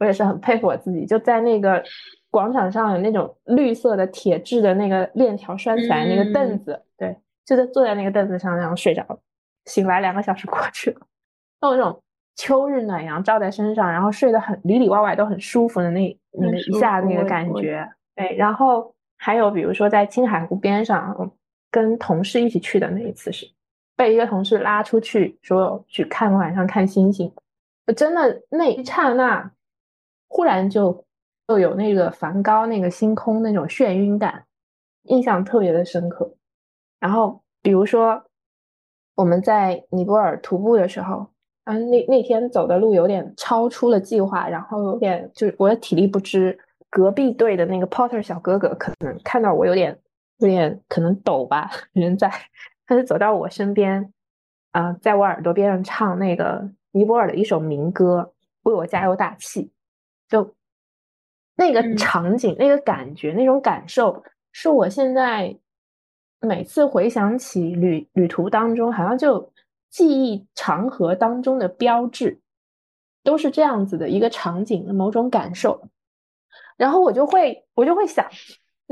[0.00, 1.80] 我也是很佩服我自己，就在那个
[2.28, 7.16] 广场上有那种绿色的铁质的那个链条拴起来那个凳子，对，
[7.46, 9.18] 就在坐在那个凳子上然后睡着了。
[9.66, 11.00] 醒来两个小时过去了，
[11.62, 12.02] 有那种
[12.34, 17.88] 秋日暖阳照在身上，然后睡得很里里外外都很舒服的那那个一下那个感觉。
[18.16, 21.32] 对，然后还有比如说在青海湖边上。
[21.72, 23.50] 跟同事一起去的那一次是
[23.96, 27.32] 被一个同事拉出去说去看晚上看星星，
[27.86, 29.50] 我真的那一刹那，
[30.28, 31.04] 忽然就
[31.48, 34.44] 就有那个梵高那个星空那种眩晕感，
[35.04, 36.30] 印象特别的深刻。
[37.00, 38.22] 然后比如说
[39.14, 41.26] 我们在尼泊尔徒步的时候，
[41.64, 46.58] 嗯，那那天走的路有点超出了计划，然后有点就是我的体力不支，
[46.90, 49.98] 隔壁队的那个 Porter 小哥哥可能看到我有点。
[50.46, 52.30] 有点可能抖吧， 人在，
[52.86, 54.12] 他就走到我身边，
[54.70, 59.70] 啊，在我耳朵边上唱那个尼泊尔的一首民歌，为我加油打气。
[60.28, 60.54] 就
[61.56, 65.58] 那个场景、那个感觉、那种感受，是我现在
[66.40, 69.52] 每次回想起旅旅途当中，好像就
[69.90, 72.40] 记忆长河当中的标志，
[73.22, 75.86] 都是这样子的一个场景的某种感受。
[76.78, 78.26] 然后我就会，我就会想。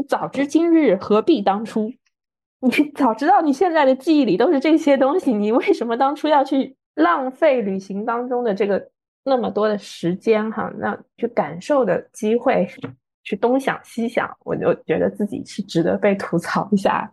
[0.03, 1.92] 早知今日，何必当初？
[2.61, 8.90] 你早知道你现在的记忆里都是这些东西，你为什么当初要去浪费旅行当中的这个
[9.24, 10.51] 那么多的时间？
[10.51, 12.68] 哈，那去感受的机会，
[13.22, 17.11] 去东想西想，我就觉得自己是值得被吐槽一下。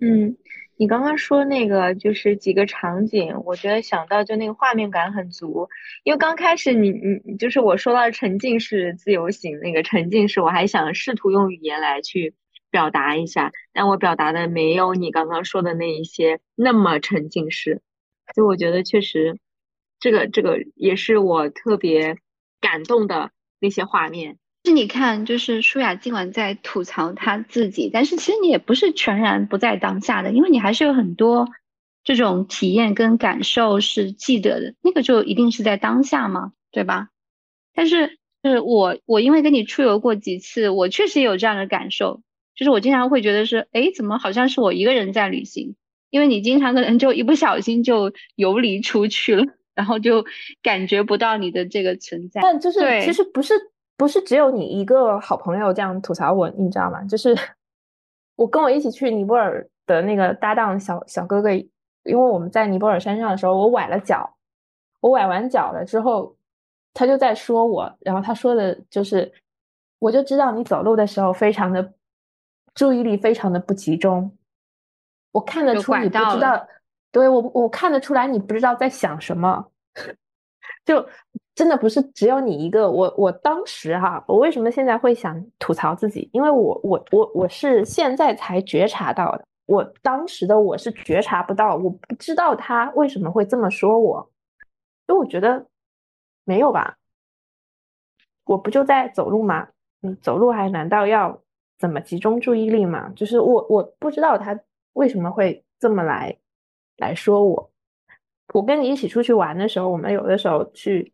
[0.00, 0.34] 嗯，
[0.80, 5.68] 你刚刚说那个就是几个场景，我觉得想到就那个画面感很足。
[6.04, 6.90] 因为刚开始你
[7.22, 12.34] 你就是我说到沉浸式自由行那个沉浸式，我还想试图用语言来去
[12.70, 17.82] 表达一下，但我表达的没有你刚刚说的那一些那么沉浸式。
[18.34, 19.38] 就我觉得确实，
[19.98, 22.16] 这个这个也是我特别
[22.58, 24.38] 感动的那些画面。
[24.62, 31.48] 是你看，就是舒雅尽管在吐槽她自己，但是其实你也不是全然不在当下的，因为你还是有很多
[32.04, 37.08] 这种体验跟感受是记得的，那个就一定是在当下嘛，对吧？
[37.74, 42.20] 但是，是我我因为跟你出游过几次，我确实也有这样的感受，
[42.54, 45.74] 就是我经常会觉得是，哎，怎么好像是我一个人在旅行？
[46.10, 49.44] 因为你经常可能就一不小心就游离出去了，
[49.74, 50.26] 然后就
[50.62, 52.42] 感觉不到你的这个存在。
[52.42, 53.54] 但就是其实不是。
[54.00, 57.04] 不是只有你一个好朋友这样吐槽我，你知道吗？
[57.04, 57.36] 就是
[58.34, 61.68] 我跟我一起去尼泊尔的那个搭档小小哥哥，因
[62.06, 64.38] 为我们在尼泊尔山上的时候，我崴了脚，
[65.00, 66.34] 我崴完脚了之后，
[66.94, 69.30] 他就在说我，然后他说的就是，
[69.98, 71.92] 我就知道你走路的时候非常的
[72.72, 74.34] 注意力非常的不集中，
[75.32, 76.66] 我看得出你不知道，
[77.12, 79.70] 对我我看得出来你不知道在想什么，
[80.86, 81.06] 就。
[81.60, 86.26] 真的不是只有你一个，我我当时哈，我为什么现在会想吐槽自己？
[86.32, 94.30] 因为我我我我是现在才觉察到的，我当时的我是觉察不到，我不知道他为什么会这么说我，
[95.06, 95.66] 因为我觉得
[96.46, 96.96] 没有吧，
[98.46, 99.68] 我不就在走路吗？
[100.00, 101.42] 嗯，走路还难道要
[101.78, 103.12] 怎么集中注意力吗？
[103.14, 104.58] 就是我我不知道他
[104.94, 106.38] 为什么会这么来
[106.96, 107.70] 来说我，
[108.54, 111.12] 我跟你一起出去玩的时候，我们有的时候去。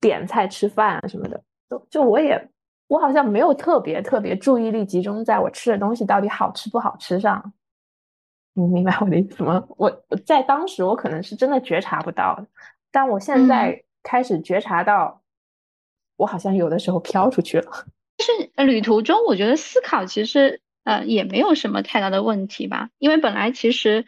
[0.00, 2.50] 点菜吃饭啊什么的，就就我也
[2.88, 7.52] 我好像没有特别特别注意力集中在我吃的东西到底好吃不好吃上。
[8.54, 9.66] 你明白我的意思吗？
[9.76, 9.90] 我
[10.24, 12.46] 在当时我可能是真的觉察不到，
[12.90, 15.22] 但我现在开始觉察到，
[16.16, 17.70] 我好像有的时候飘出去了。
[18.18, 24.04] 是旅途中，我觉得思考其实呃也没有什么太大的问题吧，因为本来其实。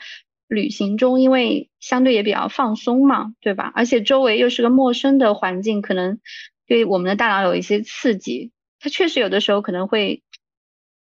[0.48, 3.70] 旅行中，因为相对也比较放松嘛，对吧？
[3.74, 6.18] 而且周围又是个陌生的环境，可能
[6.66, 10.22] 对我们的大脑有一些刺激，它确实有的时候可能会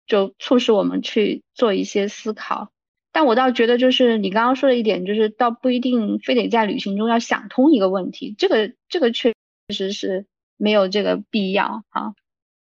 [0.07, 2.71] 就促使我们去做一些思考。
[3.11, 9.33] 但我倒觉得，就是你刚刚说的一点，就是倒不一定非得在旅行中要想通一个问题，这个这个确
[9.69, 10.25] 实是
[10.57, 12.13] 没有这个必要啊。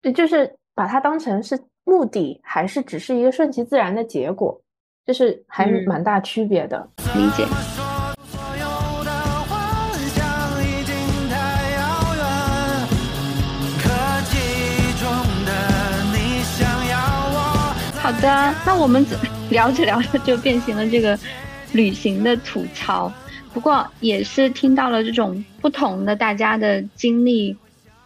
[0.02, 4.61] 对，就是把它当成是目的，还是只是一个顺其自然的结果。
[5.06, 7.46] 就是还蛮大区别的，理解。
[18.00, 19.06] 好的，那我们
[19.50, 21.18] 聊着聊着就变成了这个
[21.72, 23.12] 旅行的吐槽，
[23.54, 27.58] 不过也是听到了这种不同的大家的经历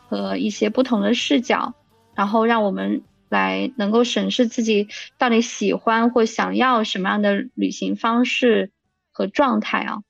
[0.08, 1.74] 和一些不同的视角，
[2.16, 3.02] 然后让我们。
[3.30, 8.72] 来能够审视自己到底喜欢或想要什么样的旅行方式
[9.12, 10.04] 和状态啊，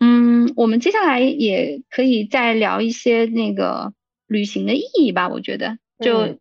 [0.00, 3.92] 嗯，我们接下来也可以再聊一些那个
[4.26, 5.28] 旅行的意义吧。
[5.28, 6.38] 我觉得就，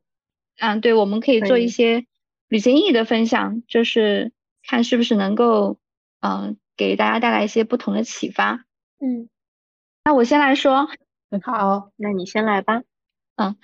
[0.59, 2.05] 嗯，对，我们可以做一些
[2.47, 4.31] 旅行意义的分享，就是
[4.63, 5.79] 看是不是能够，
[6.21, 8.65] 嗯，给大家带来一些不同的启发。
[8.99, 9.29] 嗯，
[10.03, 10.87] 那我先来说，
[11.43, 12.83] 好，那你先来吧。
[13.35, 13.55] 嗯。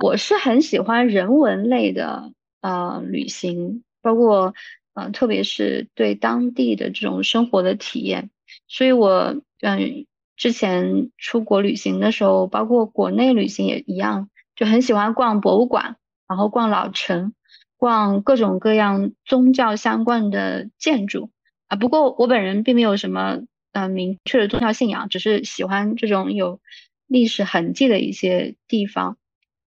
[0.00, 4.54] 我是很喜欢人文类的呃旅行，包括
[4.94, 8.30] 嗯，特别是对当地的这种生活的体验。
[8.68, 15.96] 所以我嗯，之前出国旅行的时候，包括国内旅行也一样，就很喜欢逛博物馆，
[16.28, 17.32] 然后逛老城，
[17.76, 21.30] 逛各种各样宗教相关的建筑
[21.66, 21.76] 啊。
[21.76, 23.40] 不过我本人并没有什么
[23.72, 26.60] 呃明确的宗教信仰，只是喜欢这种有
[27.06, 29.16] 历史痕迹的一些地方。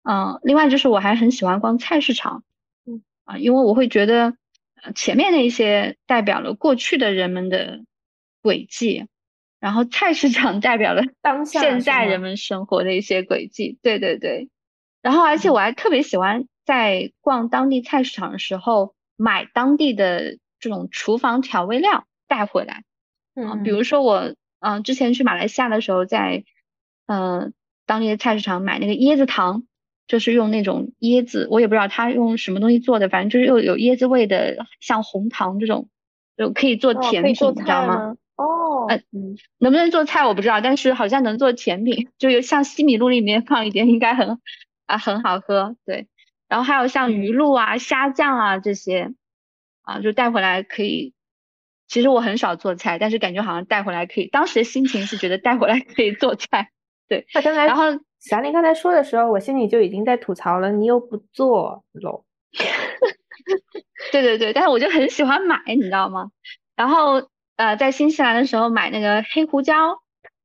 [0.09, 2.43] 嗯，另外就是我还很喜欢逛菜市场，
[2.85, 4.35] 嗯啊，因为我会觉得，
[4.95, 7.81] 前面那些代表了过去的人们的
[8.41, 9.05] 轨迹，
[9.59, 14.47] 然后菜市场代表了 当下现在人们生活的一些轨迹，对对对。
[15.01, 22.83] 然后而且我还特别喜欢在逛当地菜市场的时候买当地的这种厨房调味料带回来，
[23.35, 26.45] 嗯，比如说我嗯之前去马来西亚的时候，在
[27.07, 27.53] 嗯
[27.85, 29.63] 当地的菜市场买那个椰子糖。
[30.07, 35.89] 就是用那种椰子，我也不知道他用什么东西做的，反正就是又有椰子味的，像红糖这种，
[36.37, 38.15] 就可以做甜品，你知道吗？
[38.37, 44.39] 哦，嗯，能不能做菜我不知道，但是好像能做甜品，就有像西米露里面放一点，应该很
[44.85, 45.75] 啊很好喝。
[45.85, 46.07] 对，
[46.47, 49.11] 然后还有像鱼露啊、虾酱啊这些，
[49.81, 51.13] 啊就带回来可以
[51.87, 54.27] 其实我很少做菜，但是感觉好像带回来可以。
[54.27, 56.69] 当时的心情是觉得带回来可以做菜。
[57.09, 57.85] 对，那刚才然后
[58.19, 62.23] 霞玲刚才说的时候，我心里就已经在吐槽了，你又不做喽。
[64.11, 66.31] 对对对，但是我就很喜欢买，你知道吗？
[66.75, 70.01] 然后呃，在新西兰的时候买那个黑胡椒，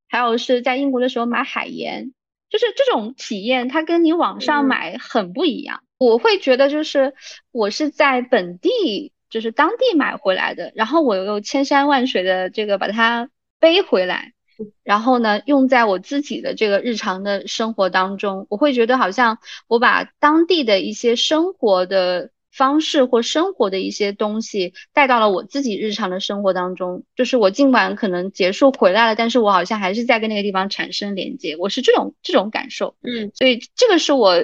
[0.07, 2.13] 还有是在英国的时候买海盐，
[2.49, 5.83] 就是这种体验，它跟你网上买很不一样。
[5.97, 7.13] 我会觉得就是
[7.51, 14.33] 我是在本地，就是当地买回来的，然后我又千山万水的这个把它背回来，
[14.83, 22.31] 然后呢用在我自己的这个日常的生活当中，我会觉得好像我把当地的一些生活的。
[22.55, 34.39] 方式或生活的一些东西带到了我自己日常的生活当中，就是我尽管可能结束回来了，但是我好像还是在跟那个地方产生连接，我是这种这种感受，嗯，所以这个是我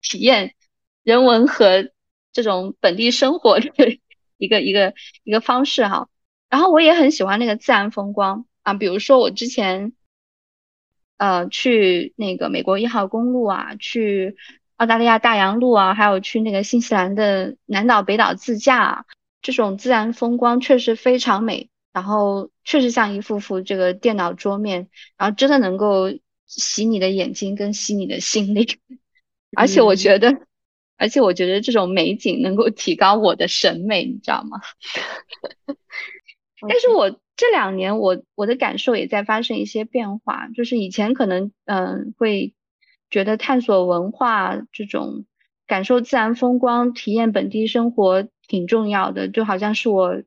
[0.00, 0.54] 体验
[1.02, 1.90] 人文和
[2.32, 3.66] 这种本地生活的
[4.38, 6.08] 一个一个一个方式哈。
[6.48, 9.92] 然后我也很喜欢那个自然风光啊，比如说我之前
[11.16, 14.36] 呃去那个美国一号公路啊，去。
[14.78, 19.04] 澳大利亚大洋路啊，还有去那个新西兰的南岛、北岛自驾啊，
[19.40, 26.12] 这种自然风光确实非常美，然后确实像一幅幅这个电脑桌面，然后真的能够
[26.46, 28.66] 洗你的眼睛跟洗你的心灵，
[29.56, 30.42] 而且我觉得，
[30.98, 34.60] 而且我觉得这种美景能够提高我的审美，你知道吗？
[36.68, 42.54] 但是我这两年我我的感受也在发生一些变化，就是以前可能嗯会。
[43.08, 45.26] 觉得探索文化这种
[45.68, 50.24] 感受自然风光、体验本地生活挺重要的，就好像是我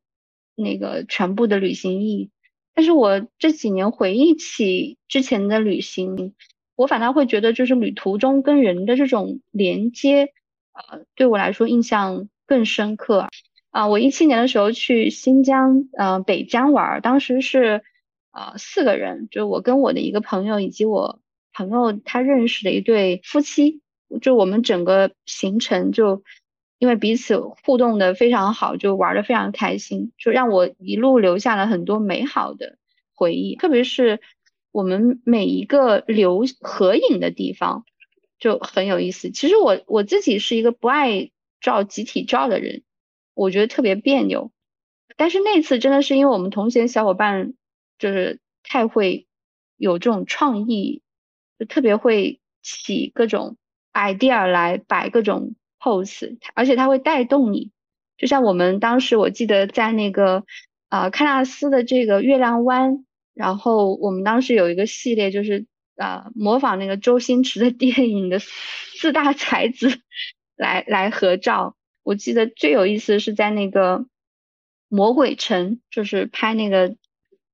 [0.55, 2.31] 那个全部的旅行意义。
[2.73, 6.33] 但是我这几年回忆起之前的旅行，
[6.77, 10.29] 我反倒会觉得，就是旅途中跟人的这种连接，
[10.71, 13.27] 呃，对我来说印象更深刻。
[13.71, 17.83] 啊，我一七年的时候去新疆，呃，北疆玩，当时是
[18.31, 21.19] 呃四个人，就我跟我的一个朋友以及我。
[21.51, 23.81] 朋友他认识的一对夫妻，
[24.21, 26.23] 就我们整个行程就
[26.77, 32.77] 因为彼此互动的非常好，就玩的非常开心，就让我一路留下了很多美好的
[33.13, 33.55] 回忆。
[33.55, 34.21] 特别是
[34.71, 37.83] 我们每一个留合影的地方
[38.37, 39.29] 就很有意思。
[39.29, 42.83] 其实我我自己是一个不爱照集体照的人，
[43.39, 44.51] 我觉得特别别扭。
[45.17, 47.53] 但是那次真的是因为我们同行小伙伴
[47.97, 49.27] 就是太会
[49.77, 51.01] 有这种创意。
[51.59, 53.57] 就特别会起各种
[53.91, 57.71] idea 来摆各种 pose，而且它会带动你。
[58.17, 60.45] 就像我们当时我记得在那个
[60.87, 65.65] 呃喀纳斯的这个月亮湾，然后我们当时有一个系列就是
[65.97, 69.99] 呃模仿那个周星驰的 电影的四大才子
[70.55, 71.75] 来来合照。
[72.09, 74.05] 我记得最有意思是在那个
[74.87, 76.95] 魔鬼城，就是拍那个。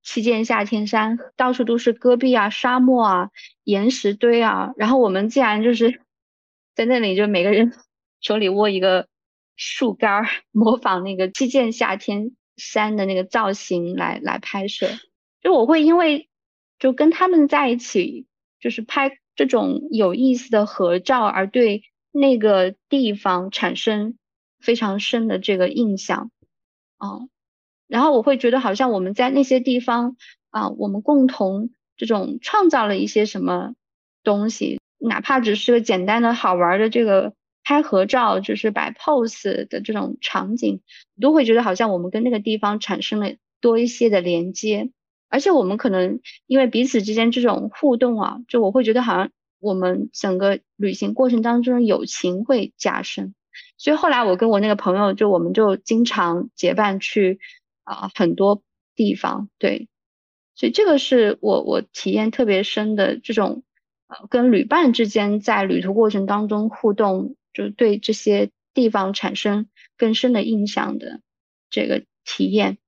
[0.08, 3.32] 七剑下天山，到处都是戈壁啊、沙漠啊、
[3.64, 6.00] 岩石堆啊，然后我们竟然就是
[6.76, 7.74] 在那里，就每个人
[8.22, 9.08] 手里握一个
[9.56, 14.88] 树干儿，模仿那个七剑下天山的那个造型来来拍摄。
[15.42, 16.30] 就我会因为
[16.78, 18.28] 就跟他们在一起，
[18.60, 21.82] 就是拍这种有意思的合照，而对
[22.12, 24.20] 那个地方产生
[24.60, 26.32] 非常深的这个印象，
[26.98, 27.22] 啊。
[27.88, 30.18] 然后我会觉得好像我们在那些地方
[30.50, 33.76] 啊，我们共同这种创造了一些什么
[34.24, 37.34] 东西，哪怕只是个简单的好玩的这个
[37.64, 40.82] 拍合照，就是摆 pose 的这种场景，
[41.22, 44.90] 都会觉得好像我们跟那个地方产生了多一些的连接，
[45.30, 49.30] 而且我们可能因为彼此之间这种互动啊，就我会觉得好像
[49.60, 53.36] 我们整个旅行过程当中友情会加深，
[53.78, 57.40] 所以后来我跟我那个朋友就我们就经常结伴去。
[57.88, 58.64] 啊，很多
[58.96, 59.90] 地方对，
[60.56, 63.62] 所以这个是我我体验特别深的这种，
[64.08, 69.68] 呃，跟旅伴之间在旅途过程当中互动，就对这些地方产生
[70.00, 71.22] 更深的印象的
[71.70, 72.80] 这个体验。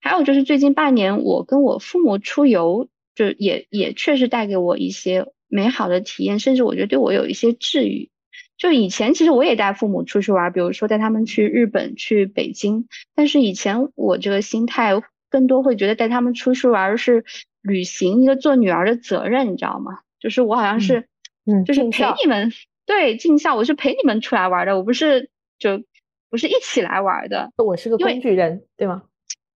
[0.00, 8.12] 还有就是最近半年，我跟我父母出游，就也也确实带给我一些美好的体验，甚至我觉得对我有一些治愈。
[8.56, 12.86] 就以前其实我也带父母出去玩，比如说带他们去日本、去北京。
[13.14, 14.92] 但是以前我这个心态
[15.28, 17.24] 更多会觉得带他们出去玩是
[17.60, 20.00] 履行一个做女儿的责任，你知道吗？
[20.20, 21.08] 就是我好像是，
[21.44, 22.52] 嗯，就是陪你们，
[22.86, 25.82] 对，尽孝，我是陪你们出来玩的，我不是就
[26.30, 27.50] 不是一起来玩的。
[27.56, 29.02] 我是个工具人，对吗？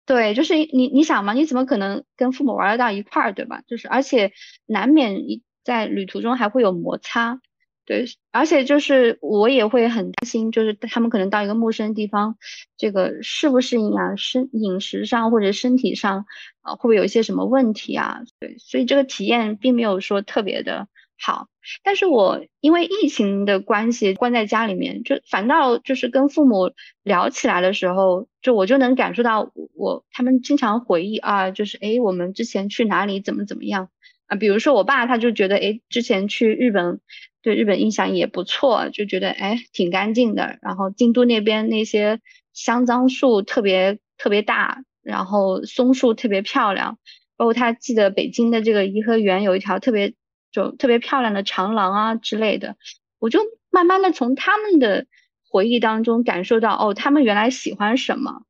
[0.05, 3.61] 对，就是你你想嘛，你怎么可能跟父母玩得到一块儿，对吧？
[3.67, 4.31] 就是而且
[4.65, 5.17] 难免
[5.63, 7.41] 在旅途中还会有摩擦。
[7.85, 12.35] 对，而且就是我也会很担心，就是他们可能到一个陌生地方，
[12.77, 16.25] 这个适不适应啊，身饮食上或者身体上
[16.61, 18.21] 啊，会不会有一些什么问题啊？
[18.39, 20.87] 对，所以这个体验并没有说特别的
[21.21, 21.47] 好。
[21.83, 26.71] 但是我因为疫情的关系关在家里面，就反倒就是跟父母
[27.03, 33.89] 聊起来的时候，就我就能感受到我他们经常回忆啊，就是诶，我们之前去哪里怎么怎么样
[34.25, 34.35] 啊？
[34.37, 36.99] 比如说我爸他就觉得诶，之前去日本。
[37.45, 40.57] 对日本印象也不错，就觉得哎挺干净的。
[40.63, 42.19] 然后京都那边那些
[42.53, 46.97] 香樟树特别特别大，然后松树特别漂亮。
[47.37, 50.15] 包括他记得北京的这个颐和园有一条特别
[50.51, 52.77] 就特别漂亮的长廊啊之类的。
[53.19, 55.05] 我就慢慢的从他们的
[55.47, 58.41] 回忆当中感受到哦，他们原来喜欢什么，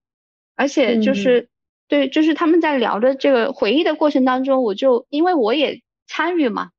[0.55, 1.49] 而且就是
[1.89, 6.69] 对，就是他们在聊的这个回忆的过程当中，我就因为我也参与嘛，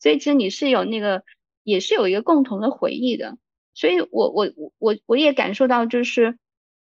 [0.00, 1.22] 所以其实你是有那个。
[1.66, 3.38] 也是有一个共同的回忆的，
[3.74, 4.48] 所以我我
[4.78, 6.38] 我我也感受到，就是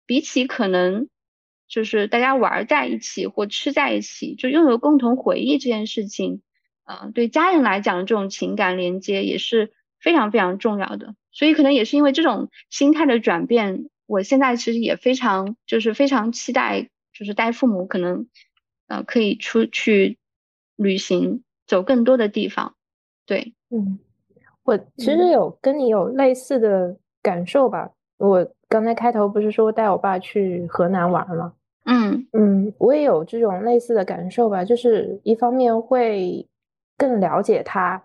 [0.06, 1.08] 比起可能
[1.70, 6.42] 就是大家玩在一起或吃在一起，就拥有共同回忆这件事情，
[6.84, 9.72] 啊，对家人来讲，这种情感连接也是
[10.02, 11.16] 非常非常重要的。
[11.32, 18.28] 所以可能也是因为这种心态的转变，我现在其实也非常就是非常期待，就是带父母可能
[18.88, 20.18] 呃可以出去
[20.76, 22.76] 旅行，走更多的地方。
[23.26, 24.00] 对，嗯。
[24.64, 27.90] 我其实有跟你有类似的感受吧。
[28.18, 31.54] 我刚才开头不是说带我爸去河南玩吗？
[31.86, 34.64] 嗯嗯，我也有这种类似的感受吧。
[34.64, 36.48] 就是一方面会
[36.98, 38.02] 更了解他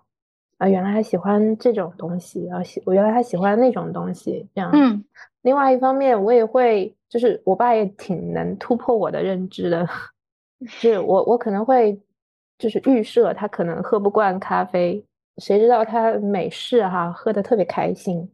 [0.59, 4.71] 啊，原来他喜欢这种东西啊，喜我原来他喜欢那种东西这样。
[4.75, 5.05] 嗯，
[5.43, 9.87] 另外一方面我也会，就是我爸也挺能突破我的认知的，
[10.67, 11.97] 是我我可能会
[12.59, 15.05] 就是预设他可能喝不惯咖啡。
[15.39, 18.29] 谁知道他美式哈喝的特别开心，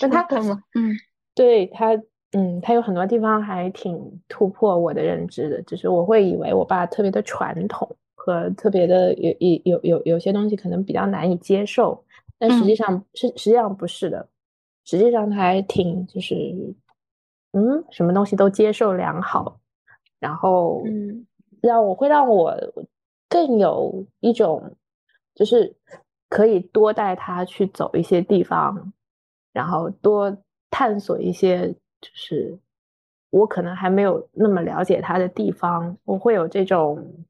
[0.00, 0.94] 那 他可能嗯，
[1.34, 1.94] 对他
[2.32, 3.98] 嗯，他有很多地方还挺
[4.28, 12.02] 突破我的认知的，只是我会以为我爸特别的传统和特别的有有有有有些东西可能比较难以接受，
[12.38, 14.28] 但实际上是实际上不是的，
[14.84, 16.34] 实际上他还挺就是
[17.52, 19.58] 嗯，什么东西都接受良好，
[20.20, 21.26] 然后嗯，
[21.60, 22.56] 让我会让我
[23.28, 24.76] 更有一种。
[25.34, 25.76] 就是
[26.28, 28.92] 可以多带他去走一些地方，
[29.52, 32.58] 然后多探索一些，就是
[33.30, 37.24] 我可能还没有那么了解他的地方，我会有这种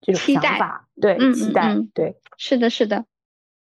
[0.00, 3.04] 这种想法，对，期待，对，是的，是的。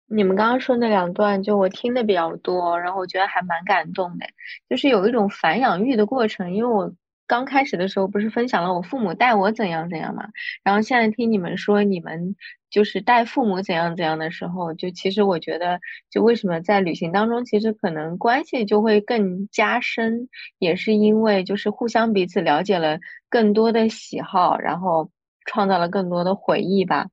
[0.07, 4.27] 你们刚刚说那两段，就我听的比较多，然后我觉得还蛮感动的，
[4.69, 6.95] 就是有一种反养育的过程，因为我。
[7.25, 10.29] 刚开始的时候不是分享了我父母带我怎样怎样嘛，
[10.63, 12.37] 然后现在听你们说你们
[12.73, 15.79] 就是带父母怎样怎样的时候，就其实我觉得，
[16.11, 22.99] 就为什么在旅行当中，其实可能关系就会更加深，也是因为就是互相彼此了解了
[23.29, 25.11] 更多的喜好，然后
[25.45, 27.09] 创造了更多的回忆吧。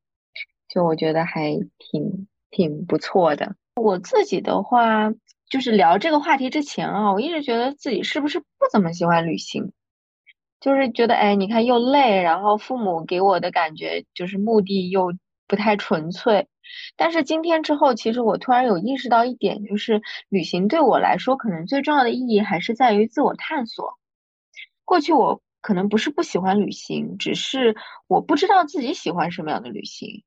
[0.70, 3.55] 就我觉得还挺挺不错的。
[3.76, 5.12] 我自己的话，
[5.49, 9.74] 就是聊这个话题之前啊，我一直觉得自己是不是不怎么喜欢旅行。
[10.62, 15.14] 就是觉得，哎，你看又累，然后父母给我的感觉就是目的又
[15.50, 16.47] 不太纯粹。
[16.95, 23.97] 但是今天之后，其实我突然有意识到一点，就是旅行对我来说，可能最重要的意义还是在于自我探索。
[24.86, 27.76] 过去我可能不是不喜欢旅行，只是
[28.08, 30.24] 我不知道自己喜欢什么样的旅行。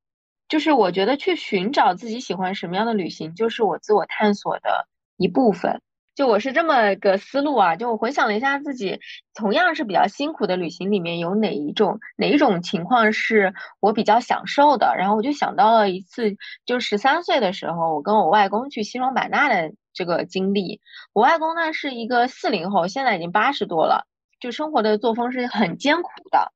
[0.49, 5.81] 就是我觉得去寻找自己喜欢什么样的旅行，就是我自我探索的一部分。
[6.15, 9.01] 就我是这么个思路啊，就我回想了一下自己，
[9.33, 16.37] 同样是比较辛苦的旅行里面有哪一种哪一种情况是我比较享受的，然后我就想到了一次，
[16.67, 20.83] 就十三岁的时候，我跟我外公去西双版纳的这个经历。
[21.15, 24.07] 我外公呢是一个四零后，现在已经八十多了，
[24.39, 26.53] 就生活的作风是很艰苦的。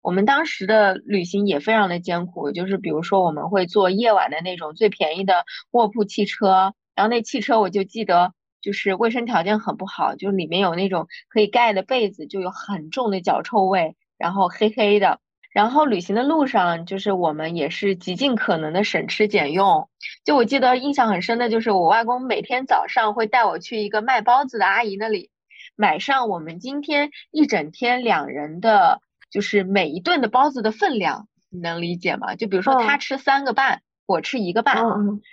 [0.00, 8.32] 我们当时的旅行也非常的艰苦，就是比如说我们会坐夜晚的那种最便宜的卧铺汽车，然后那汽车我就记得。
[8.64, 15.20] 就是卫生条件很不好，就里面有那种可以盖的被子，就有很重的脚臭味，然后黑黑的。
[15.52, 19.90] 然后旅行的路上，就是我们也是极尽可能的省吃俭用。
[20.24, 25.30] 就我记得印象很深的，就是我外公每天早上会带我去一个卖包子的阿姨那里，
[25.76, 32.34] 买上我们今天一整天两人的，就是每一顿的包子的分量，你能理解吗？
[32.34, 33.82] 就比如说他吃三个半。
[34.06, 34.84] 我吃一个半，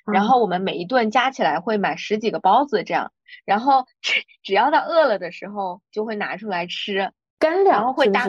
[0.06, 3.12] 然后我们每一顿加起来会买十几个包子这样，
[3.46, 8.28] 然后 只只要他饿了的时候就会拿出来吃干粮，然后会搭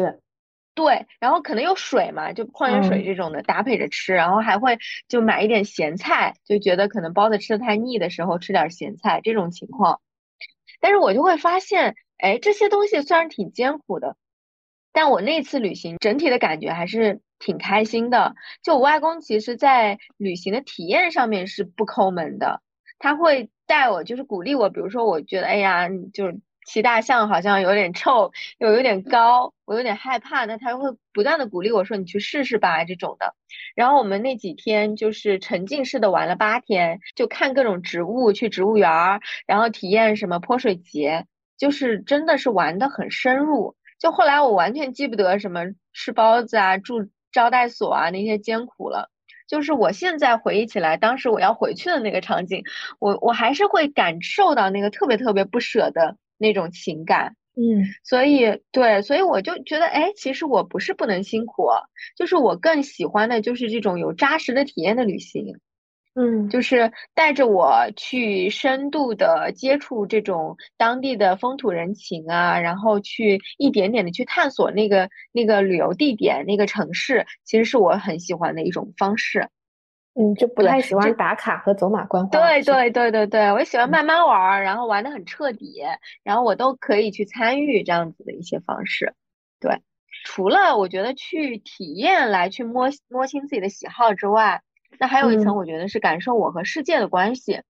[0.74, 10.00] 对，然后可能有水嘛，就矿泉水这种的搭配着吃，然后还会就买一点咸菜，就觉得可能包子吃的太腻的时候吃点咸菜这种情况。
[10.80, 14.16] 但是我就会发现，哎，这些东西虽然挺艰苦的，
[14.92, 18.34] 但我那次旅行整体的感觉还是挺开心的。
[18.62, 22.62] 就我外公其实，在旅行的体验上面是不抠门的，
[22.98, 26.40] 他会带我，就是鼓励我，比如说我觉得，哎呀，就是。
[26.64, 30.44] 骑大象好像有点臭，又有点高，我有点害怕。
[30.44, 33.34] 那他会不断的鼓励我说：“你去试试吧。”这种的。
[33.74, 41.26] 然后我们那几天就是沉浸式的玩了八天，就看各种植物，去植物园儿，然后体验什么泼水节，
[41.58, 43.74] 就是真的是玩的很深入。
[43.98, 49.10] 就后来我完全记不得什么吃包子啊、住招待所啊那些艰苦了。
[49.48, 52.62] 就是我现在回忆起来，当时我要回去的那个场景，
[53.00, 56.16] 我我还是会感受到那个特别特别不舍的。
[56.38, 61.68] 那种情感，嗯，所以对，所以我就觉得，哎，其实我不是不能辛苦，
[62.16, 65.60] 就是我更喜欢的就是这种有扎实的体验的旅行，
[66.14, 79.48] 嗯，就是带着我去深度的接触这种当地的风土人情啊，然后去一点点的去探索那个那个旅游地点那个城市，其实是我很喜欢的一种方式。
[80.14, 82.28] 嗯，就不太喜欢打卡和走马观花。
[82.28, 85.80] 对对对对对，我喜欢慢慢玩，然后玩的很彻底，
[86.22, 89.14] 然后我都可以去参与这样子的一些方式。
[89.58, 89.80] 对，
[90.24, 94.60] 除了我觉得去体验来去摸摸清自己的喜好之外，
[94.98, 97.62] 那还有一层，我觉得是感受我和世界的关系。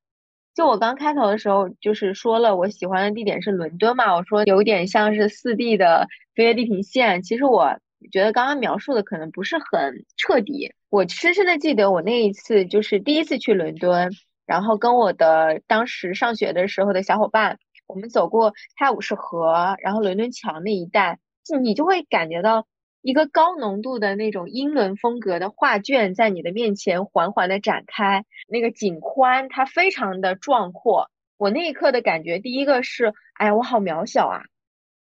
[0.55, 7.23] 就我刚开头的时候，就是说了我喜欢的地点是伦敦嘛，我说有点像是四 D 的飞跃地平线。
[7.23, 7.79] 其实我。
[8.11, 10.75] 觉得刚刚描述的可能不是很彻底。
[10.91, 14.11] 我深深的记得我那一次就是第一次去伦敦，
[14.45, 21.21] 然后跟我的当时上学的时候的小伙伴，我们走过泰晤士河，然后伦敦桥那一带，
[21.63, 22.67] 你就会感觉到
[23.03, 31.11] 一个高浓度的那种英伦风格的画卷在你的面前缓缓的展开，那个景宽它非常的壮阔。
[31.37, 34.45] 我那一刻的感觉，第一个是，哎呀，我好渺小啊。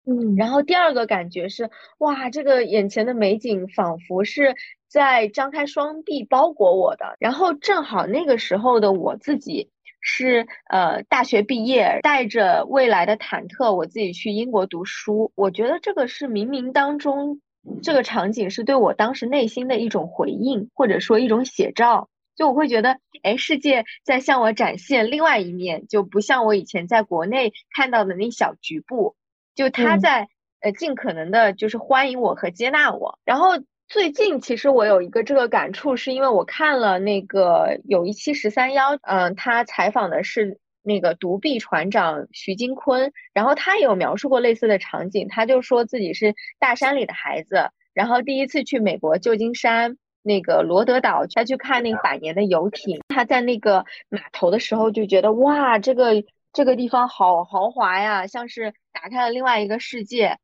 [0.06, 1.70] 嗯，然后第二个感觉是，
[2.00, 4.56] 哇，这个眼前的美景仿佛是
[4.90, 7.16] 在张开双臂包裹我的。
[7.20, 9.70] 然后正好那个时候的我自己
[10.02, 15.32] 是呃大学毕业，带着未来的忐忑，我自己去英国读书。
[15.36, 17.40] 我觉得这个是冥冥当中，
[17.82, 22.10] 这个场景是对我当时内心的一种回应，或者说一种写照。
[22.36, 29.16] 就我会觉得，哎，世界在向我展现另外一面，就不像我以前在国内看到的那小局部。
[29.54, 33.20] 就他在呃尽可能的，就是欢迎我和接纳我。
[33.24, 33.50] 然后
[33.88, 45.28] 最近其实我有一个这个感触，是因为我看了那个有一期十三幺，嗯，他采访的是那个独臂船长徐金坤，然后他也有描述过类似的场景。
[45.28, 53.02] 他就说自己是大山里的孩子，然后第一次去美国旧金山那个罗德岛，他去看那个百年的游艇。
[53.08, 56.24] 他在那个码头的时候就觉得哇，这个。
[56.56, 60.38] 这个地方好豪华呀，像是打开了另外一个世界。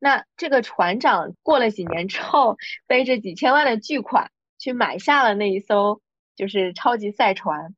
[0.00, 2.56] 那这个船长过了几年之后，
[2.88, 6.00] 背着几千万的巨款去买下了那一艘
[6.34, 7.76] 就是超级赛船。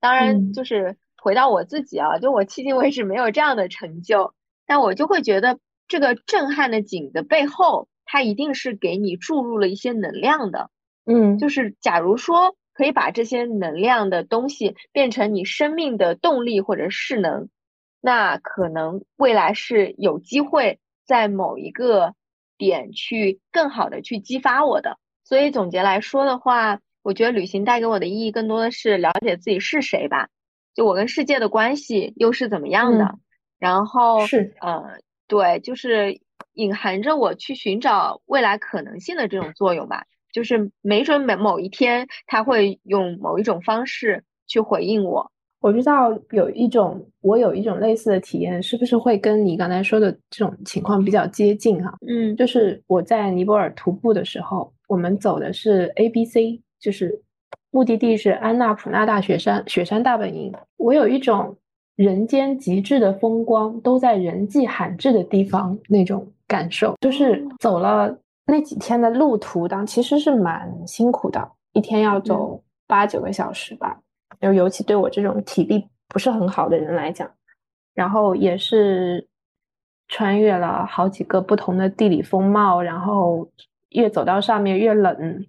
[0.00, 4.34] 当然，就是回到我自己啊，就我迄今为止没有这样的成就，
[4.66, 10.70] 但我就会觉得这个震撼的景的背后，它一定是给你注入了一些能量的。
[11.04, 12.56] 嗯，就是假如说。
[12.78, 17.48] 可以把这些能量的东西变成你生命的动力或者势能，
[18.00, 22.14] 那可能未来是有机会在某一个
[22.56, 24.96] 点去更好的去激发我的。
[25.24, 30.28] 所以总结来说的话，我觉得旅行带给我的意义更多的是了解自己是谁吧，
[30.78, 33.18] 就我跟世界的关系又是怎么样的。
[33.58, 34.84] 然后是呃，
[35.26, 36.20] 对，就是
[36.52, 40.04] 隐含着我去寻找未来可能性的这种作用吧。
[40.32, 45.28] 就是没准某某一天他会用某一种方式去回应我。
[45.58, 51.92] 我知道有一种，我有一种类似的体验，是不是会跟你刚才说的这种情况比较接近哈？
[52.06, 57.20] 嗯，就是我在尼泊尔徒步的时候，我们走的是 A B C，就是
[57.70, 60.52] 目的地是安纳普纳大雪山，雪山大本营。
[60.76, 61.56] 我有一种
[61.96, 68.18] 人间极致的风光都在人迹罕至的地方那种感受，就是走了。
[68.50, 74.00] 那几天的路途当其实是蛮辛苦的，一天要走八九个小时吧，
[74.40, 77.30] 就尤其对我这种体力不是很好的人来讲，
[77.92, 79.28] 然后也是
[80.08, 83.46] 穿越了好几个不同的地理风貌，然后
[83.90, 85.46] 越走到上面越冷，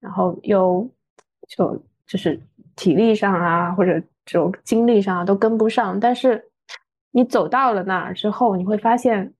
[0.00, 0.88] 然后又
[1.48, 2.40] 就就是
[2.76, 6.50] 体力上啊或者这种精力上啊都跟不上，但是
[7.10, 9.32] 你走到了那儿之后，你会发现。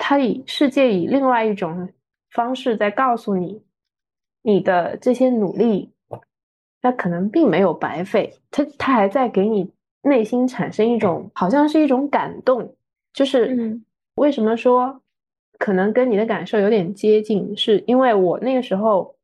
[0.00, 1.88] 它以世界以另外一种
[2.30, 3.60] 方式在告诉你，
[4.42, 5.90] 你的这些努力，
[6.80, 9.72] 它可能并没有白费，它它还在给你
[10.02, 12.76] 内心产生一种好像是一种感动，
[13.12, 13.80] 就是
[14.14, 15.02] 为什么说
[15.58, 19.16] 可能跟你的感受有点接近，是因为我那个时候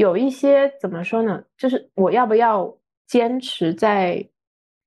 [0.00, 1.44] 有一些怎么说呢？
[1.58, 2.74] 就是我要不要
[3.06, 4.26] 坚持在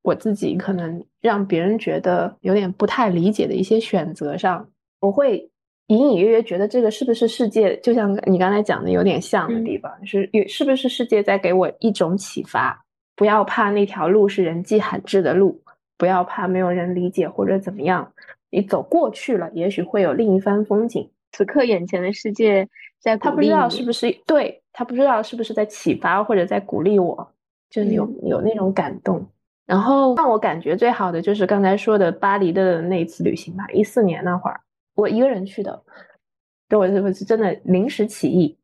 [0.02, 4.68] 我自己可能让别人觉得有点不太理解的一些选择上。
[5.00, 5.48] 我会
[5.86, 12.84] 隐隐约约觉得这个是不是世界，就像你刚才讲的有点像的地方，是有是不是世界在给我一种启发？
[13.16, 15.62] 不要怕那条路是人迹罕至的路，
[15.96, 18.12] 不要怕没有人理解或者怎么样，
[18.50, 21.08] 你走过去了，也许会有另一番风景。
[21.32, 22.68] 此刻眼前的世界
[23.00, 27.32] 在他不知道是不是对他不知道是不是在启发或者在鼓励我，
[27.70, 29.26] 就是有有那种感动。
[29.66, 34.60] 然后让我感觉最好的就是刚才说的巴黎的那一次旅行吧，一四年那会儿。
[34.96, 35.82] 我一个人去的，
[36.68, 38.58] 对我我是真的临时起意，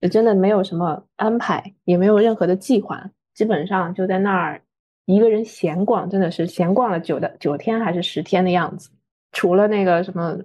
[0.00, 4.60] 也真的没有什么安排，也没有任何的计划，基本上就在那儿
[5.04, 8.90] 一个人闲逛，真的是闲逛了九的九天还是十天的样子。
[9.32, 10.36] 除了那个什么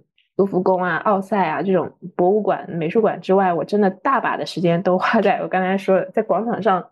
[0.42, 6.90] 卢浮宫啊、奥赛啊这种博物馆、美术馆之外，我真的大把的时间都花在我刚才说的，在广场上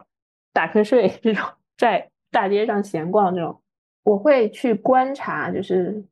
[0.54, 1.44] 打瞌睡这种，
[1.78, 3.60] 在大街上闲逛这种。
[4.04, 6.06] 我会去观察，就是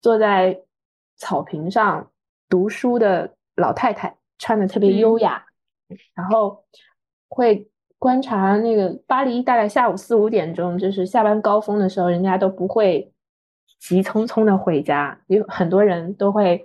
[0.00, 0.60] 坐在。
[1.18, 2.10] 草坪上
[2.46, 5.46] 读书的老太太穿的特别优雅，
[6.14, 6.62] 然后
[7.26, 13.10] 会观察那个巴黎，大概下午四五点钟，就是下班高峰的时候，人家都不会
[13.80, 16.62] 急匆匆的回家，有很多人都会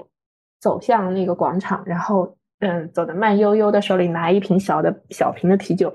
[0.62, 5.94] 走向那个广场，然后嗯，走的慢悠悠的，手里拿一瓶小的小瓶的啤酒，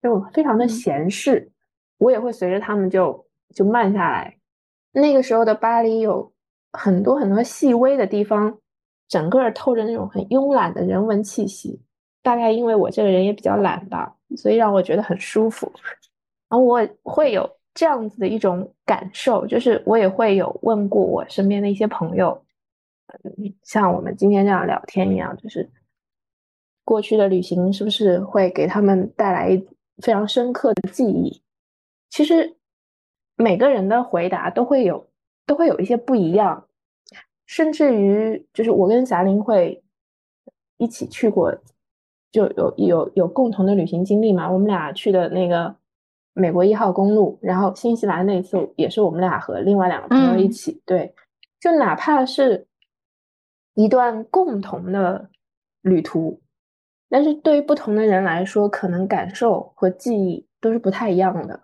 [0.00, 1.50] 就非常的闲适。
[1.98, 4.36] 我也会随着他们就就慢下来。
[4.92, 6.32] 那个时候的巴黎有。
[6.76, 8.58] 很多很多细微的地方，
[9.08, 11.80] 整个透着那种很慵懒的人文气息。
[12.20, 15.70] 大概因为我这个人也比较懒吧，所以让我觉得很舒服。
[16.48, 22.42] 然后我会有这样子的一种感受，就是我也会有问过我身边的一些朋友，
[23.62, 25.70] 像我们今天这样聊天一样，就是
[26.84, 29.62] 过去的旅行是不是会给他们带来
[30.02, 31.42] 非常深刻的记忆？
[32.10, 32.56] 其实
[33.36, 35.08] 每个人的回答都会有。
[35.46, 36.66] 都会有一些不一样，
[37.44, 39.84] 甚至于就是我跟霞玲会
[40.78, 41.54] 一起去过，
[42.32, 44.50] 就有有有共同的旅行经历嘛。
[44.50, 45.76] 我们俩去的那个
[46.32, 50.80] 美国一号公路，然后新西兰那次也是我们俩和另外两个朋友一起。
[50.86, 51.14] 对，
[51.60, 52.66] 就哪怕是
[53.74, 55.28] 一段共同的
[55.82, 56.40] 旅途，
[57.08, 61.60] 但是对于不同的人来说，可能感受和记忆都是不太一样的。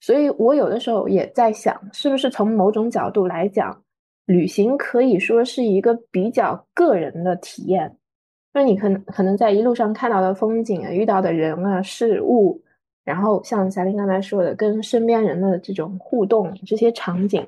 [0.00, 3.82] 所以我有的时候也在想，是不是从某种角度来讲，
[4.26, 7.96] 旅行可以说是一个比较个人的体验。
[8.52, 12.62] 那你可能可能在一路上看到的风景啊，遇到的人啊、事物，
[13.04, 17.46] 然后像霞玲刚才说的，跟身边人的这种互动，这些场景，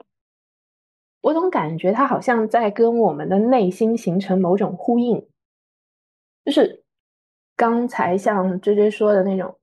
[1.25, 5.27] 我总感觉他好像在跟我们的内心形成某种呼应。
[6.45, 6.85] 就是
[7.57, 9.57] 刚才像追追说的那种，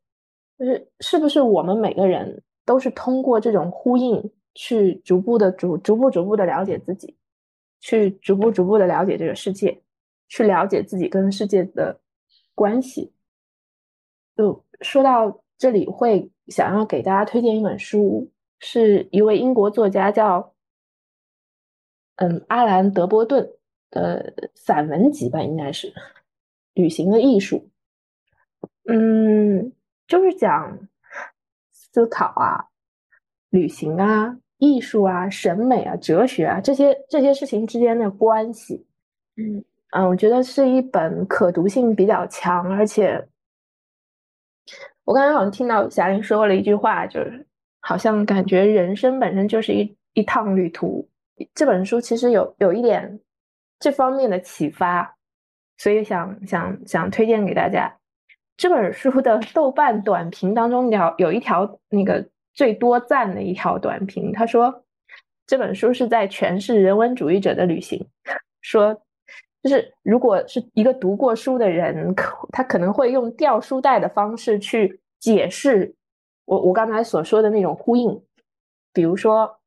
[0.57, 2.41] 就是是不是我们每个人？
[2.66, 7.16] 都是通过这种呼应，去逐步的逐逐步逐步的了解自己，
[7.80, 9.84] 去逐步逐步的了解这个世界，
[10.30, 11.99] 去了解自己跟世界的
[12.55, 13.14] 关系。
[14.36, 20.53] 就说到这里，会想要给大家推荐一本书，是一位英国作家叫
[22.22, 23.49] 嗯阿兰德波顿
[23.89, 25.88] 的散文集吧，应该是
[26.76, 27.67] 《旅行的艺术》。
[28.86, 29.74] 嗯，
[30.07, 30.88] 就是讲。
[31.93, 32.69] 思考啊，
[33.49, 38.88] 旅行啊，艺术啊，审美啊，哲学啊，这些这些事情之间的关系，
[39.36, 39.61] 嗯
[39.91, 43.28] 嗯，我觉得是一本可读性比较强，而且
[45.03, 47.45] 我刚才好像听到霞玲说了一句话，就是
[47.82, 51.05] 好像感觉人生本身就是一一趟旅途。
[51.53, 53.19] 这本书其实有有一点
[53.79, 55.15] 这方面的启发，
[55.77, 57.91] 所以想想想推荐给大家。
[58.57, 62.23] 这本书的豆瓣短评当中，有有一条那个
[62.53, 64.83] 最多赞的一条短评，他说
[65.47, 68.05] 这本书是在诠释人文主义者的旅行，
[68.61, 68.93] 说
[69.63, 75.95] 就是如果是一个读过书的人，可他可能会用掉书袋的方式去解释
[76.45, 78.21] 我我刚才所说的那种呼应，
[78.93, 79.59] 比如说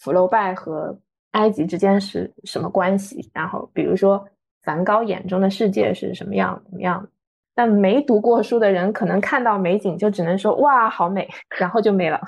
[0.00, 0.98] 福楼拜和
[1.32, 4.26] 埃及之间是什么关系，然后比如说
[4.62, 7.06] 梵高眼中的世界是什么样怎么样。
[7.54, 11.28] 但没读过书的人，可能看到美景就只能说哇好美，
[11.58, 12.18] 然后就没了。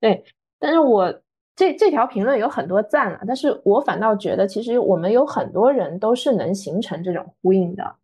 [0.00, 0.24] 对，
[0.58, 1.22] 但是我
[1.54, 7.96] 这这条评论有很多赞了，但是我反倒觉得，其实我们有很多人都是能形成这种呼应的。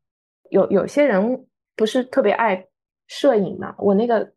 [0.51, 1.45] 有有些人
[1.75, 2.65] 不是特别爱
[3.09, 4.31] 摄影嘛，我那个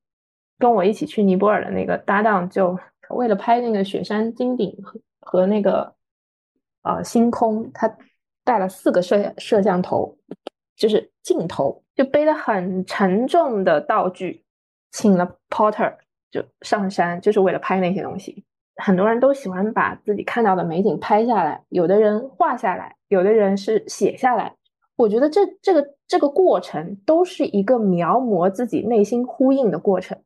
[0.57, 2.80] 跟我一起去尼泊尔的那个搭档，就
[3.10, 5.93] 为了拍那个雪山金顶和和那个
[6.84, 7.97] 呃星空，他
[8.43, 10.18] 带了四个摄摄像头，
[10.76, 14.43] 就是镜头，就背了很沉重的道具，
[14.91, 15.95] 请了 porter
[16.30, 18.43] 就上山，就是为了拍那些东西。
[18.78, 24.56] 很多人都喜欢把自己看到的美景拍下来，有的人画下来，有的人是写下来。
[24.97, 30.18] 我觉得这这个这个过程都是一个描摹自己内心呼应的过程。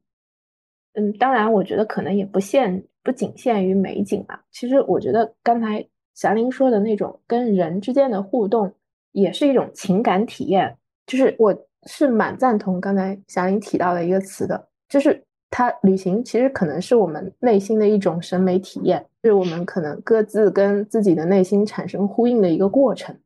[0.93, 4.41] 嗯，当然，我觉得可能也不限不仅限于美景啊。
[4.51, 8.73] 其实，我觉得刚才霞玲说的那种跟人之间的互动，
[9.11, 10.77] 也是一种情感体验。
[11.05, 11.55] 就是我
[11.87, 15.23] 是蛮赞同刚才霞玲提到的一个词的，就是。
[15.51, 23.17] 它旅行其实可能是我们内心的一种审美体验，是我们可能各自跟自己的内心产生呼应的一个过程。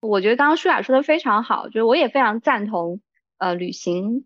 [0.00, 3.00] 我觉得刚刚舒雅说的非常好，就是我也非常赞同。
[3.38, 4.24] 呃，旅行，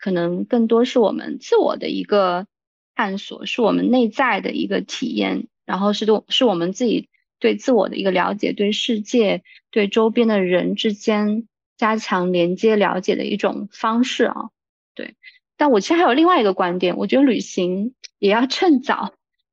[0.00, 2.46] 可能更多是我们自我的一个
[2.94, 11.46] 探索，是我们内在的一个体验，然后是对是我们自己对自我的一个了解，对世界、对周边的人之间
[11.76, 14.50] 加强连接、了解的一种方式啊，
[14.94, 15.14] 对。
[15.56, 19.12] 但我其实还有另外一个观点，我觉得旅行也要趁早。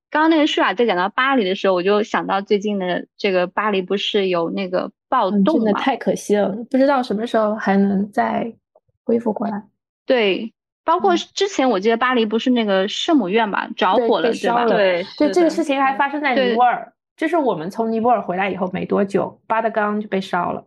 [0.09, 5.73] 刚刚那个舒雅在讲到巴黎的时候，我就想到最近的这个巴黎不是有那个暴动吗？
[5.73, 8.55] 太可惜了，不知道什么时候还能再
[9.03, 9.63] 恢复过来。
[10.07, 10.53] 对，
[10.83, 14.65] 包括之前我记得巴黎不是那个圣母院吧，着火了，对吧？
[14.65, 20.65] 对，对，这个事情还发生在尼泊尔，就是我们从尼泊尔回来以后没多久，巴德冈就被烧了，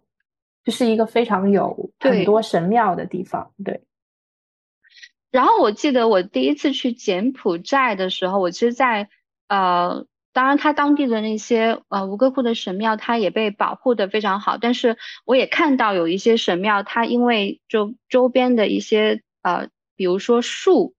[0.65, 3.83] 就是一个非常有很多神庙的地方，对。
[5.31, 9.09] 然后我记得我第一次去柬埔寨的时候，我其实，在
[9.47, 14.59] 呃，当然它当地的那些呃吴哥窟的神庙，它也被保护的非常好。
[14.59, 20.95] 但是我也看到有一些神庙，它因为就周边的一些呃，比如说树，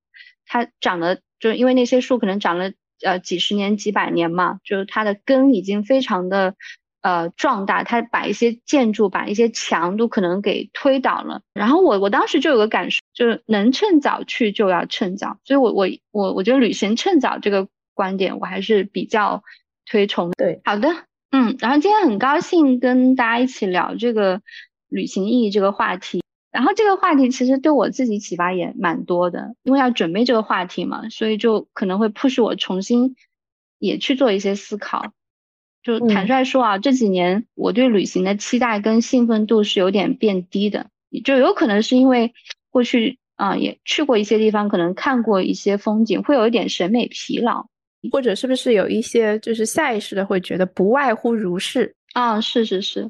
[0.46, 2.72] 它长了，就因为那些树可能长了
[3.04, 6.56] 呃几十年、几百年嘛，就是它的根已经非常的。
[7.04, 11.42] 呃，壮大，它把一些建筑、把一些墙都可能给推倒了。
[11.52, 15.40] 然后我我当时就有个感受，就是能趁早去就要趁早。
[15.44, 19.42] 所以，我我我我觉得旅行趁早这个观点，我还是比较
[19.88, 20.30] 推崇。
[20.38, 20.90] 对，好的，
[21.32, 21.58] 嗯。
[21.60, 24.40] 然后今天很高兴跟大家一起聊这个
[24.88, 26.22] 旅行意义这个话题。
[26.52, 33.16] 然后这个话题其实对我自己启发也蛮多的，因为要准备这个话题嘛，所以就可能会迫使我重新
[33.80, 35.14] 也去做一些思考。
[35.84, 40.88] 就坦率说啊，这几年我对旅行的期待跟兴奋度是有点变低的，
[41.24, 42.34] 就有可能是因为
[42.70, 47.66] 过去啊也去过一些地方，可能看过一些风景，会有一点审美疲劳，
[48.12, 52.40] 或者是不是有一些就是下意识的会觉得不外乎如是啊？
[52.42, 53.10] 是是是，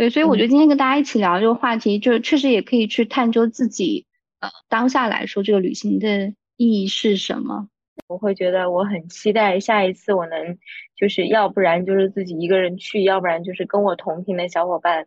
[0.00, 4.06] 对，所以我觉得今天跟大家一起聊这个话题，就确实也可以去探究自己
[4.40, 7.68] 呃当下来说这个旅行的意义是什么。
[8.06, 10.56] 我会觉得我很期待下一次我能，
[10.96, 15.04] 就是要不然就是自己一个人去，要不然就是跟我同频的小伙伴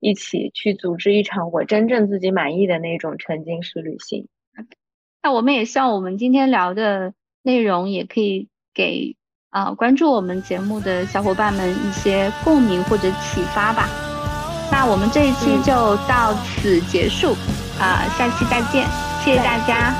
[0.00, 4.26] 一起去组织一场我真正自己满意的那种沉浸式旅行。
[5.22, 7.14] 那我们也希望我们今天聊的
[7.44, 9.14] 内容也可以给
[9.50, 14.11] 啊关注我们节目的小伙伴们一些共鸣或者启发吧。
[14.72, 17.36] 那我们这一期就到此结束
[17.78, 18.88] 啊，下期再见，
[19.22, 19.94] 谢谢大家。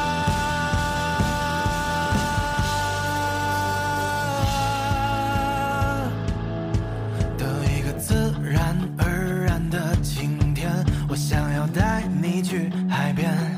[7.98, 10.68] 自然而然的晴天，
[11.08, 13.51] 我想要带你去海边。